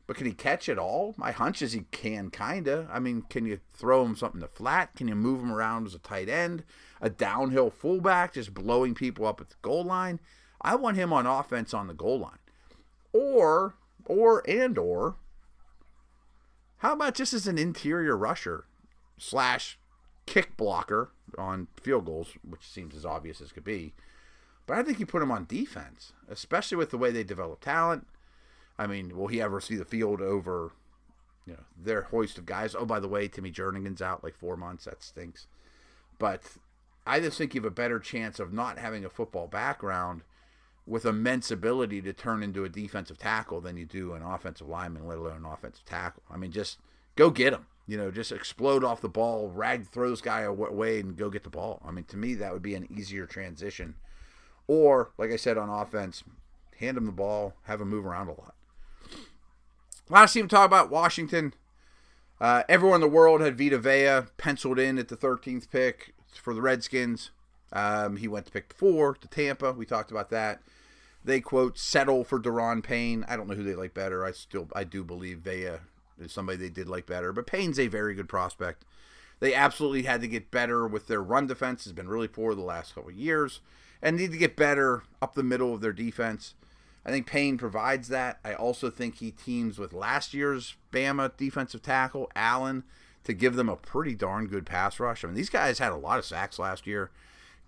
but 0.06 0.16
can 0.16 0.26
he 0.26 0.32
catch 0.32 0.68
it 0.68 0.78
all? 0.78 1.14
My 1.16 1.32
hunch 1.32 1.60
is 1.62 1.72
he 1.72 1.84
can, 1.90 2.30
kinda. 2.30 2.88
I 2.92 2.98
mean, 2.98 3.22
can 3.22 3.46
you 3.46 3.60
throw 3.74 4.04
him 4.04 4.16
something 4.16 4.40
to 4.40 4.48
flat? 4.48 4.94
Can 4.94 5.08
you 5.08 5.14
move 5.14 5.40
him 5.40 5.52
around 5.52 5.86
as 5.86 5.94
a 5.94 5.98
tight 5.98 6.28
end, 6.28 6.64
a 7.00 7.10
downhill 7.10 7.70
fullback, 7.70 8.34
just 8.34 8.54
blowing 8.54 8.94
people 8.94 9.26
up 9.26 9.40
at 9.40 9.48
the 9.48 9.56
goal 9.62 9.84
line? 9.84 10.20
I 10.60 10.74
want 10.74 10.96
him 10.96 11.12
on 11.12 11.26
offense 11.26 11.72
on 11.72 11.86
the 11.86 11.94
goal 11.94 12.20
line. 12.20 12.38
Or, 13.12 13.74
or, 14.06 14.48
and 14.48 14.76
or, 14.76 15.16
how 16.78 16.92
about 16.92 17.14
just 17.14 17.32
as 17.32 17.46
an 17.46 17.58
interior 17.58 18.16
rusher 18.16 18.66
slash 19.16 19.78
kick 20.26 20.56
blocker 20.56 21.10
on 21.36 21.68
field 21.80 22.06
goals, 22.06 22.32
which 22.48 22.68
seems 22.68 22.94
as 22.94 23.04
obvious 23.04 23.40
as 23.40 23.52
could 23.52 23.64
be. 23.64 23.94
But 24.66 24.76
I 24.76 24.82
think 24.82 25.00
you 25.00 25.06
put 25.06 25.22
him 25.22 25.30
on 25.30 25.46
defense, 25.46 26.12
especially 26.28 26.76
with 26.76 26.90
the 26.90 26.98
way 26.98 27.10
they 27.10 27.24
develop 27.24 27.60
talent. 27.60 28.06
I 28.78 28.86
mean, 28.86 29.16
will 29.16 29.28
he 29.28 29.40
ever 29.40 29.60
see 29.60 29.76
the 29.76 29.84
field 29.84 30.20
over, 30.20 30.72
you 31.46 31.54
know, 31.54 31.64
their 31.76 32.02
hoist 32.02 32.38
of 32.38 32.46
guys? 32.46 32.74
Oh, 32.78 32.84
by 32.84 33.00
the 33.00 33.08
way, 33.08 33.26
Timmy 33.26 33.50
Jernigan's 33.50 34.02
out 34.02 34.22
like 34.22 34.36
four 34.36 34.56
months. 34.56 34.84
That 34.84 35.02
stinks. 35.02 35.46
But 36.18 36.42
I 37.06 37.18
just 37.20 37.38
think 37.38 37.54
you 37.54 37.62
have 37.62 37.72
a 37.72 37.74
better 37.74 37.98
chance 37.98 38.38
of 38.38 38.52
not 38.52 38.78
having 38.78 39.04
a 39.04 39.10
football 39.10 39.46
background– 39.46 40.22
with 40.88 41.04
immense 41.04 41.50
ability 41.50 42.00
to 42.02 42.12
turn 42.12 42.42
into 42.42 42.64
a 42.64 42.68
defensive 42.68 43.18
tackle 43.18 43.60
than 43.60 43.76
you 43.76 43.84
do 43.84 44.14
an 44.14 44.22
offensive 44.22 44.68
lineman, 44.68 45.06
let 45.06 45.18
alone 45.18 45.36
an 45.36 45.44
offensive 45.44 45.84
tackle. 45.84 46.22
I 46.30 46.36
mean, 46.36 46.50
just 46.50 46.78
go 47.14 47.30
get 47.30 47.52
him. 47.52 47.66
You 47.86 47.96
know, 47.96 48.10
just 48.10 48.32
explode 48.32 48.84
off 48.84 49.00
the 49.00 49.08
ball, 49.08 49.48
rag 49.48 49.86
throw 49.86 50.10
this 50.10 50.20
guy 50.20 50.40
away, 50.40 51.00
and 51.00 51.16
go 51.16 51.30
get 51.30 51.44
the 51.44 51.50
ball. 51.50 51.80
I 51.86 51.90
mean, 51.90 52.04
to 52.04 52.16
me, 52.16 52.34
that 52.34 52.52
would 52.52 52.62
be 52.62 52.74
an 52.74 52.86
easier 52.90 53.26
transition. 53.26 53.94
Or, 54.66 55.10
like 55.16 55.30
I 55.30 55.36
said, 55.36 55.56
on 55.56 55.70
offense, 55.70 56.22
hand 56.78 56.98
him 56.98 57.06
the 57.06 57.12
ball, 57.12 57.54
have 57.62 57.80
him 57.80 57.88
move 57.88 58.04
around 58.04 58.28
a 58.28 58.32
lot. 58.32 58.54
Last 60.10 60.34
team 60.34 60.48
to 60.48 60.54
talk 60.54 60.66
about 60.66 60.90
Washington. 60.90 61.54
Uh, 62.40 62.62
everyone 62.68 62.96
in 62.96 63.00
the 63.00 63.08
world 63.08 63.40
had 63.40 63.56
Vita 63.58 63.78
Vea 63.78 64.28
penciled 64.36 64.78
in 64.78 64.98
at 64.98 65.08
the 65.08 65.16
13th 65.16 65.70
pick 65.70 66.14
for 66.34 66.54
the 66.54 66.62
Redskins. 66.62 67.30
Um, 67.72 68.16
he 68.18 68.28
went 68.28 68.46
to 68.46 68.52
pick 68.52 68.72
four 68.74 69.14
to 69.14 69.28
Tampa. 69.28 69.72
We 69.72 69.86
talked 69.86 70.10
about 70.10 70.30
that. 70.30 70.60
They 71.24 71.40
quote 71.40 71.78
settle 71.78 72.24
for 72.24 72.40
Daron 72.40 72.82
Payne. 72.82 73.24
I 73.28 73.36
don't 73.36 73.48
know 73.48 73.54
who 73.54 73.64
they 73.64 73.74
like 73.74 73.94
better. 73.94 74.24
I 74.24 74.32
still 74.32 74.68
I 74.74 74.84
do 74.84 75.04
believe 75.04 75.38
Vea 75.38 75.78
is 76.20 76.32
somebody 76.32 76.58
they 76.58 76.68
did 76.68 76.88
like 76.88 77.06
better, 77.06 77.32
but 77.32 77.46
Payne's 77.46 77.78
a 77.78 77.88
very 77.88 78.14
good 78.14 78.28
prospect. 78.28 78.84
They 79.40 79.54
absolutely 79.54 80.02
had 80.02 80.20
to 80.22 80.28
get 80.28 80.50
better 80.50 80.86
with 80.86 81.06
their 81.06 81.22
run 81.22 81.46
defense. 81.46 81.84
Has 81.84 81.92
been 81.92 82.08
really 82.08 82.28
poor 82.28 82.54
the 82.54 82.62
last 82.62 82.94
couple 82.94 83.10
years, 83.10 83.60
and 84.02 84.16
need 84.16 84.32
to 84.32 84.38
get 84.38 84.56
better 84.56 85.02
up 85.20 85.34
the 85.34 85.42
middle 85.42 85.74
of 85.74 85.80
their 85.80 85.92
defense. 85.92 86.54
I 87.04 87.10
think 87.10 87.26
Payne 87.26 87.56
provides 87.56 88.08
that. 88.08 88.38
I 88.44 88.54
also 88.54 88.90
think 88.90 89.16
he 89.16 89.30
teams 89.30 89.78
with 89.78 89.92
last 89.92 90.34
year's 90.34 90.76
Bama 90.92 91.34
defensive 91.36 91.82
tackle 91.82 92.30
Allen 92.36 92.84
to 93.24 93.32
give 93.32 93.56
them 93.56 93.68
a 93.68 93.76
pretty 93.76 94.14
darn 94.14 94.46
good 94.46 94.66
pass 94.66 94.98
rush. 95.00 95.24
I 95.24 95.28
mean, 95.28 95.36
these 95.36 95.50
guys 95.50 95.78
had 95.78 95.92
a 95.92 95.96
lot 95.96 96.18
of 96.18 96.24
sacks 96.24 96.58
last 96.58 96.86
year. 96.86 97.10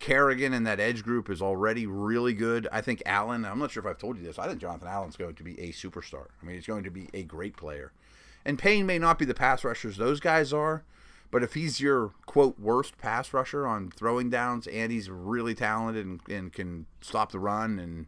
Kerrigan 0.00 0.54
and 0.54 0.66
that 0.66 0.80
edge 0.80 1.04
group 1.04 1.30
is 1.30 1.40
already 1.40 1.86
really 1.86 2.32
good. 2.32 2.66
I 2.72 2.80
think 2.80 3.02
Allen, 3.06 3.44
I'm 3.44 3.58
not 3.58 3.70
sure 3.70 3.82
if 3.82 3.86
I've 3.86 3.98
told 3.98 4.16
you 4.16 4.24
this, 4.24 4.38
I 4.38 4.48
think 4.48 4.60
Jonathan 4.60 4.88
Allen's 4.88 5.16
going 5.16 5.34
to 5.34 5.44
be 5.44 5.60
a 5.60 5.72
superstar. 5.72 6.26
I 6.42 6.46
mean, 6.46 6.56
he's 6.56 6.66
going 6.66 6.84
to 6.84 6.90
be 6.90 7.08
a 7.14 7.22
great 7.22 7.56
player. 7.56 7.92
And 8.44 8.58
Payne 8.58 8.86
may 8.86 8.98
not 8.98 9.18
be 9.18 9.26
the 9.26 9.34
pass 9.34 9.62
rushers 9.62 9.98
those 9.98 10.18
guys 10.18 10.52
are, 10.52 10.82
but 11.30 11.42
if 11.42 11.54
he's 11.54 11.80
your 11.80 12.12
quote 12.26 12.58
worst 12.58 12.98
pass 12.98 13.32
rusher 13.32 13.66
on 13.66 13.90
throwing 13.90 14.30
downs 14.30 14.66
and 14.66 14.90
he's 14.90 15.10
really 15.10 15.54
talented 15.54 16.06
and, 16.06 16.20
and 16.28 16.52
can 16.52 16.86
stop 17.02 17.30
the 17.30 17.38
run, 17.38 17.78
and 17.78 18.06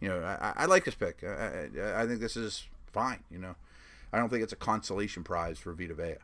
you 0.00 0.08
know, 0.08 0.22
I, 0.22 0.54
I 0.56 0.66
like 0.66 0.84
this 0.84 0.94
pick. 0.94 1.22
I, 1.22 1.68
I, 1.78 2.02
I, 2.02 2.06
think 2.06 2.20
this 2.20 2.36
is 2.36 2.66
fine. 2.92 3.22
You 3.30 3.38
know, 3.38 3.54
I 4.12 4.18
don't 4.18 4.30
think 4.30 4.42
it's 4.42 4.52
a 4.52 4.56
consolation 4.56 5.22
prize 5.22 5.58
for 5.58 5.72
Vita 5.74 5.94
Vea. 5.94 6.16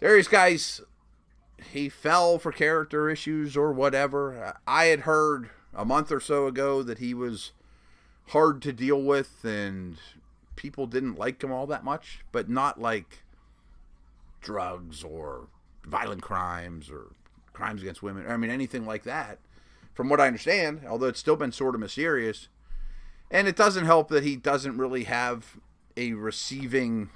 Derrius 0.00 0.30
Guice, 0.30 0.80
he 1.72 1.88
fell 1.88 2.38
for 2.38 2.52
character 2.52 3.08
issues 3.08 3.56
or 3.56 3.72
whatever. 3.72 4.56
I 4.66 4.86
had 4.86 5.00
heard 5.00 5.50
a 5.74 5.84
month 5.84 6.10
or 6.10 6.20
so 6.20 6.46
ago 6.46 6.82
that 6.82 6.98
he 6.98 7.14
was 7.14 7.52
hard 8.28 8.62
to 8.62 8.72
deal 8.72 9.02
with 9.02 9.44
and 9.44 9.96
people 10.56 10.86
didn't 10.86 11.18
like 11.18 11.42
him 11.42 11.52
all 11.52 11.66
that 11.66 11.84
much, 11.84 12.20
but 12.32 12.48
not 12.48 12.80
like 12.80 13.22
drugs 14.40 15.02
or 15.02 15.48
violent 15.84 16.22
crimes 16.22 16.90
or 16.90 17.12
crimes 17.52 17.82
against 17.82 18.02
women. 18.02 18.26
I 18.28 18.36
mean, 18.36 18.50
anything 18.50 18.86
like 18.86 19.04
that. 19.04 19.38
From 19.94 20.08
what 20.08 20.20
I 20.20 20.26
understand, 20.26 20.82
although 20.88 21.08
it's 21.08 21.20
still 21.20 21.36
been 21.36 21.52
sort 21.52 21.74
of 21.74 21.80
mysterious. 21.80 22.48
And 23.30 23.46
it 23.46 23.56
doesn't 23.56 23.84
help 23.84 24.08
that 24.08 24.24
he 24.24 24.36
doesn't 24.36 24.76
really 24.76 25.04
have 25.04 25.56
a 25.96 26.12
receiving 26.14 27.10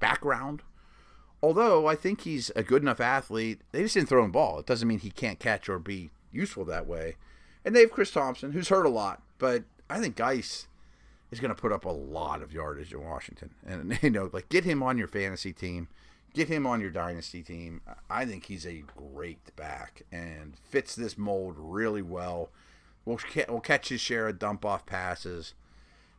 background 0.00 0.62
although 1.42 1.86
I 1.86 1.96
think 1.96 2.22
he's 2.22 2.50
a 2.54 2.62
good 2.62 2.82
enough 2.82 3.00
athlete, 3.00 3.60
they 3.72 3.82
just 3.82 3.94
didn't 3.94 4.08
throw 4.08 4.24
him 4.24 4.30
the 4.30 4.34
ball. 4.34 4.58
It 4.58 4.66
doesn't 4.66 4.86
mean 4.86 5.00
he 5.00 5.10
can't 5.10 5.38
catch 5.38 5.68
or 5.68 5.78
be 5.78 6.10
useful 6.30 6.64
that 6.66 6.86
way. 6.86 7.16
And 7.64 7.74
they 7.74 7.80
have 7.80 7.90
Chris 7.90 8.10
Thompson, 8.10 8.52
who's 8.52 8.68
hurt 8.68 8.86
a 8.86 8.90
lot, 8.90 9.22
but 9.38 9.64
I 9.90 10.00
think 10.00 10.16
Guice 10.16 10.68
is 11.30 11.40
going 11.40 11.54
to 11.54 11.60
put 11.60 11.72
up 11.72 11.84
a 11.84 11.90
lot 11.90 12.42
of 12.42 12.52
yardage 12.52 12.92
in 12.92 13.02
Washington. 13.02 13.50
And 13.66 13.98
you 14.02 14.10
know, 14.10 14.30
like 14.32 14.48
get 14.48 14.64
him 14.64 14.82
on 14.82 14.98
your 14.98 15.08
fantasy 15.08 15.52
team, 15.52 15.88
get 16.34 16.48
him 16.48 16.66
on 16.66 16.80
your 16.80 16.90
dynasty 16.90 17.42
team. 17.42 17.80
I 18.08 18.24
think 18.24 18.46
he's 18.46 18.66
a 18.66 18.84
great 18.96 19.54
back 19.56 20.02
and 20.12 20.56
fits 20.56 20.94
this 20.94 21.18
mold 21.18 21.54
really 21.58 22.02
well. 22.02 22.50
Will 23.04 23.18
will 23.48 23.60
catch 23.60 23.88
his 23.88 24.00
share 24.00 24.28
of 24.28 24.38
dump 24.38 24.64
off 24.64 24.86
passes. 24.86 25.54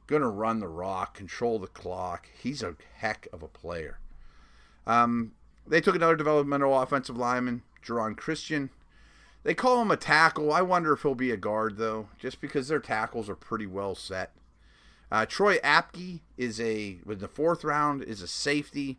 Going 0.05 0.21
to 0.21 0.27
run 0.27 0.59
the 0.59 0.67
rock, 0.67 1.15
control 1.15 1.59
the 1.59 1.67
clock. 1.67 2.27
He's 2.37 2.61
a 2.61 2.75
heck 2.95 3.27
of 3.31 3.41
a 3.41 3.47
player. 3.47 3.99
Um, 4.85 5.31
they 5.65 5.81
took 5.81 5.95
another 5.95 6.15
developmental 6.15 6.79
offensive 6.79 7.17
lineman, 7.17 7.63
Geron 7.85 8.17
Christian. 8.17 8.69
They 9.43 9.53
call 9.53 9.81
him 9.81 9.91
a 9.91 9.97
tackle. 9.97 10.53
I 10.53 10.61
wonder 10.61 10.93
if 10.93 11.01
he'll 11.01 11.15
be 11.15 11.31
a 11.31 11.37
guard 11.37 11.77
though, 11.77 12.09
just 12.17 12.41
because 12.41 12.67
their 12.67 12.79
tackles 12.79 13.29
are 13.29 13.35
pretty 13.35 13.65
well 13.65 13.95
set. 13.95 14.31
Uh, 15.11 15.25
Troy 15.25 15.57
Apke 15.59 16.21
is 16.37 16.59
a 16.59 16.97
with 17.05 17.19
the 17.19 17.27
fourth 17.27 17.63
round 17.63 18.01
is 18.03 18.21
a 18.21 18.27
safety, 18.27 18.97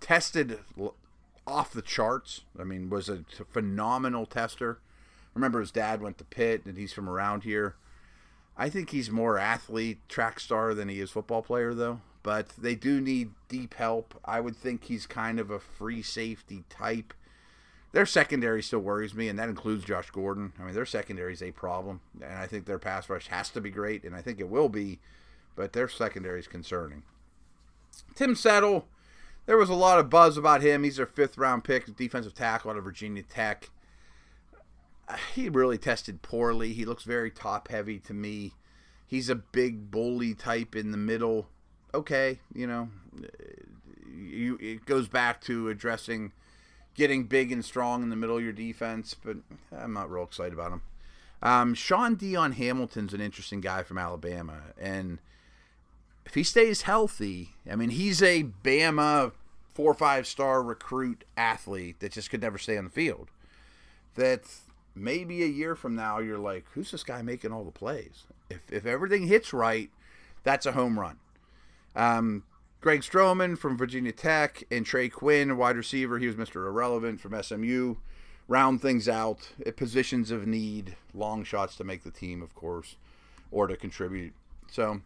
tested 0.00 0.60
off 1.46 1.72
the 1.72 1.82
charts. 1.82 2.42
I 2.58 2.64
mean, 2.64 2.90
was 2.90 3.08
a 3.08 3.24
phenomenal 3.50 4.26
tester. 4.26 4.78
Remember, 5.34 5.60
his 5.60 5.70
dad 5.70 6.02
went 6.02 6.18
to 6.18 6.24
Pitt, 6.24 6.62
and 6.64 6.76
he's 6.76 6.92
from 6.92 7.08
around 7.08 7.44
here. 7.44 7.76
I 8.56 8.68
think 8.68 8.90
he's 8.90 9.10
more 9.10 9.38
athlete, 9.38 10.00
track 10.08 10.40
star 10.40 10.74
than 10.74 10.88
he 10.88 11.00
is 11.00 11.10
football 11.10 11.42
player, 11.42 11.74
though 11.74 12.00
but 12.28 12.50
they 12.58 12.74
do 12.74 13.00
need 13.00 13.30
deep 13.48 13.72
help. 13.72 14.20
I 14.22 14.40
would 14.40 14.54
think 14.54 14.84
he's 14.84 15.06
kind 15.06 15.40
of 15.40 15.50
a 15.50 15.58
free 15.58 16.02
safety 16.02 16.62
type. 16.68 17.14
Their 17.92 18.04
secondary 18.04 18.62
still 18.62 18.80
worries 18.80 19.14
me, 19.14 19.30
and 19.30 19.38
that 19.38 19.48
includes 19.48 19.86
Josh 19.86 20.10
Gordon. 20.10 20.52
I 20.60 20.64
mean, 20.64 20.74
their 20.74 20.84
secondary 20.84 21.32
is 21.32 21.42
a 21.42 21.52
problem, 21.52 22.02
and 22.20 22.34
I 22.34 22.46
think 22.46 22.66
their 22.66 22.78
pass 22.78 23.08
rush 23.08 23.28
has 23.28 23.48
to 23.48 23.62
be 23.62 23.70
great, 23.70 24.04
and 24.04 24.14
I 24.14 24.20
think 24.20 24.40
it 24.40 24.50
will 24.50 24.68
be, 24.68 24.98
but 25.56 25.72
their 25.72 25.88
secondary 25.88 26.38
is 26.38 26.46
concerning. 26.46 27.02
Tim 28.14 28.34
Settle, 28.34 28.88
there 29.46 29.56
was 29.56 29.70
a 29.70 29.74
lot 29.74 29.98
of 29.98 30.10
buzz 30.10 30.36
about 30.36 30.60
him. 30.60 30.84
He's 30.84 30.96
their 30.96 31.06
fifth 31.06 31.38
round 31.38 31.64
pick, 31.64 31.96
defensive 31.96 32.34
tackle 32.34 32.70
out 32.70 32.76
of 32.76 32.84
Virginia 32.84 33.22
Tech. 33.22 33.70
He 35.34 35.48
really 35.48 35.78
tested 35.78 36.20
poorly. 36.20 36.74
He 36.74 36.84
looks 36.84 37.04
very 37.04 37.30
top 37.30 37.68
heavy 37.68 37.98
to 38.00 38.12
me. 38.12 38.52
He's 39.06 39.30
a 39.30 39.34
big 39.34 39.90
bully 39.90 40.34
type 40.34 40.76
in 40.76 40.90
the 40.90 40.98
middle 40.98 41.48
okay, 41.94 42.38
you 42.54 42.66
know, 42.66 42.88
you, 44.16 44.58
it 44.60 44.86
goes 44.86 45.08
back 45.08 45.40
to 45.42 45.68
addressing 45.68 46.32
getting 46.94 47.24
big 47.24 47.52
and 47.52 47.64
strong 47.64 48.02
in 48.02 48.10
the 48.10 48.16
middle 48.16 48.36
of 48.36 48.42
your 48.42 48.52
defense, 48.52 49.14
but 49.14 49.36
I'm 49.76 49.92
not 49.92 50.10
real 50.10 50.24
excited 50.24 50.52
about 50.52 50.72
him. 50.72 50.82
Um, 51.40 51.74
Shaun 51.74 52.16
Dion 52.16 52.52
Hamilton's 52.52 53.14
an 53.14 53.20
interesting 53.20 53.60
guy 53.60 53.84
from 53.84 53.98
Alabama, 53.98 54.62
and 54.80 55.20
if 56.26 56.34
he 56.34 56.42
stays 56.42 56.82
healthy, 56.82 57.50
I 57.70 57.76
mean, 57.76 57.90
he's 57.90 58.22
a 58.22 58.44
Bama 58.64 59.32
four 59.72 59.92
or 59.92 59.94
five 59.94 60.26
star 60.26 60.60
recruit 60.60 61.24
athlete 61.36 62.00
that 62.00 62.12
just 62.12 62.30
could 62.30 62.42
never 62.42 62.58
stay 62.58 62.76
on 62.76 62.84
the 62.84 62.90
field. 62.90 63.28
That 64.16 64.42
maybe 64.96 65.44
a 65.44 65.46
year 65.46 65.76
from 65.76 65.94
now, 65.94 66.18
you're 66.18 66.36
like, 66.36 66.64
who's 66.72 66.90
this 66.90 67.04
guy 67.04 67.22
making 67.22 67.52
all 67.52 67.62
the 67.62 67.70
plays? 67.70 68.24
If, 68.50 68.72
if 68.72 68.84
everything 68.84 69.28
hits 69.28 69.52
right, 69.52 69.90
that's 70.42 70.66
a 70.66 70.72
home 70.72 70.98
run. 70.98 71.18
Um, 71.96 72.44
Greg 72.80 73.00
Stroman 73.00 73.58
from 73.58 73.76
Virginia 73.76 74.12
Tech 74.12 74.64
and 74.70 74.86
Trey 74.86 75.08
Quinn, 75.08 75.56
wide 75.56 75.76
receiver, 75.76 76.18
he 76.18 76.26
was 76.26 76.36
Mr. 76.36 76.66
Irrelevant 76.66 77.20
from 77.20 77.40
SMU. 77.42 77.96
Round 78.46 78.80
things 78.80 79.08
out 79.08 79.50
at 79.66 79.76
positions 79.76 80.30
of 80.30 80.46
need, 80.46 80.96
long 81.12 81.44
shots 81.44 81.76
to 81.76 81.84
make 81.84 82.02
the 82.02 82.10
team, 82.10 82.40
of 82.40 82.54
course, 82.54 82.96
or 83.50 83.66
to 83.66 83.76
contribute. 83.76 84.32
So, 84.70 85.02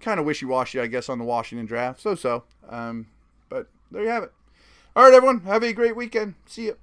kind 0.00 0.18
of 0.18 0.26
wishy 0.26 0.44
washy, 0.44 0.80
I 0.80 0.88
guess, 0.88 1.08
on 1.08 1.18
the 1.18 1.24
Washington 1.24 1.66
draft. 1.66 2.00
So 2.00 2.16
so. 2.16 2.42
Um, 2.68 3.06
but 3.48 3.68
there 3.92 4.02
you 4.02 4.08
have 4.08 4.24
it. 4.24 4.32
All 4.96 5.04
right, 5.04 5.14
everyone. 5.14 5.42
Have 5.42 5.62
a 5.62 5.72
great 5.72 5.94
weekend. 5.94 6.34
See 6.46 6.64
you. 6.64 6.76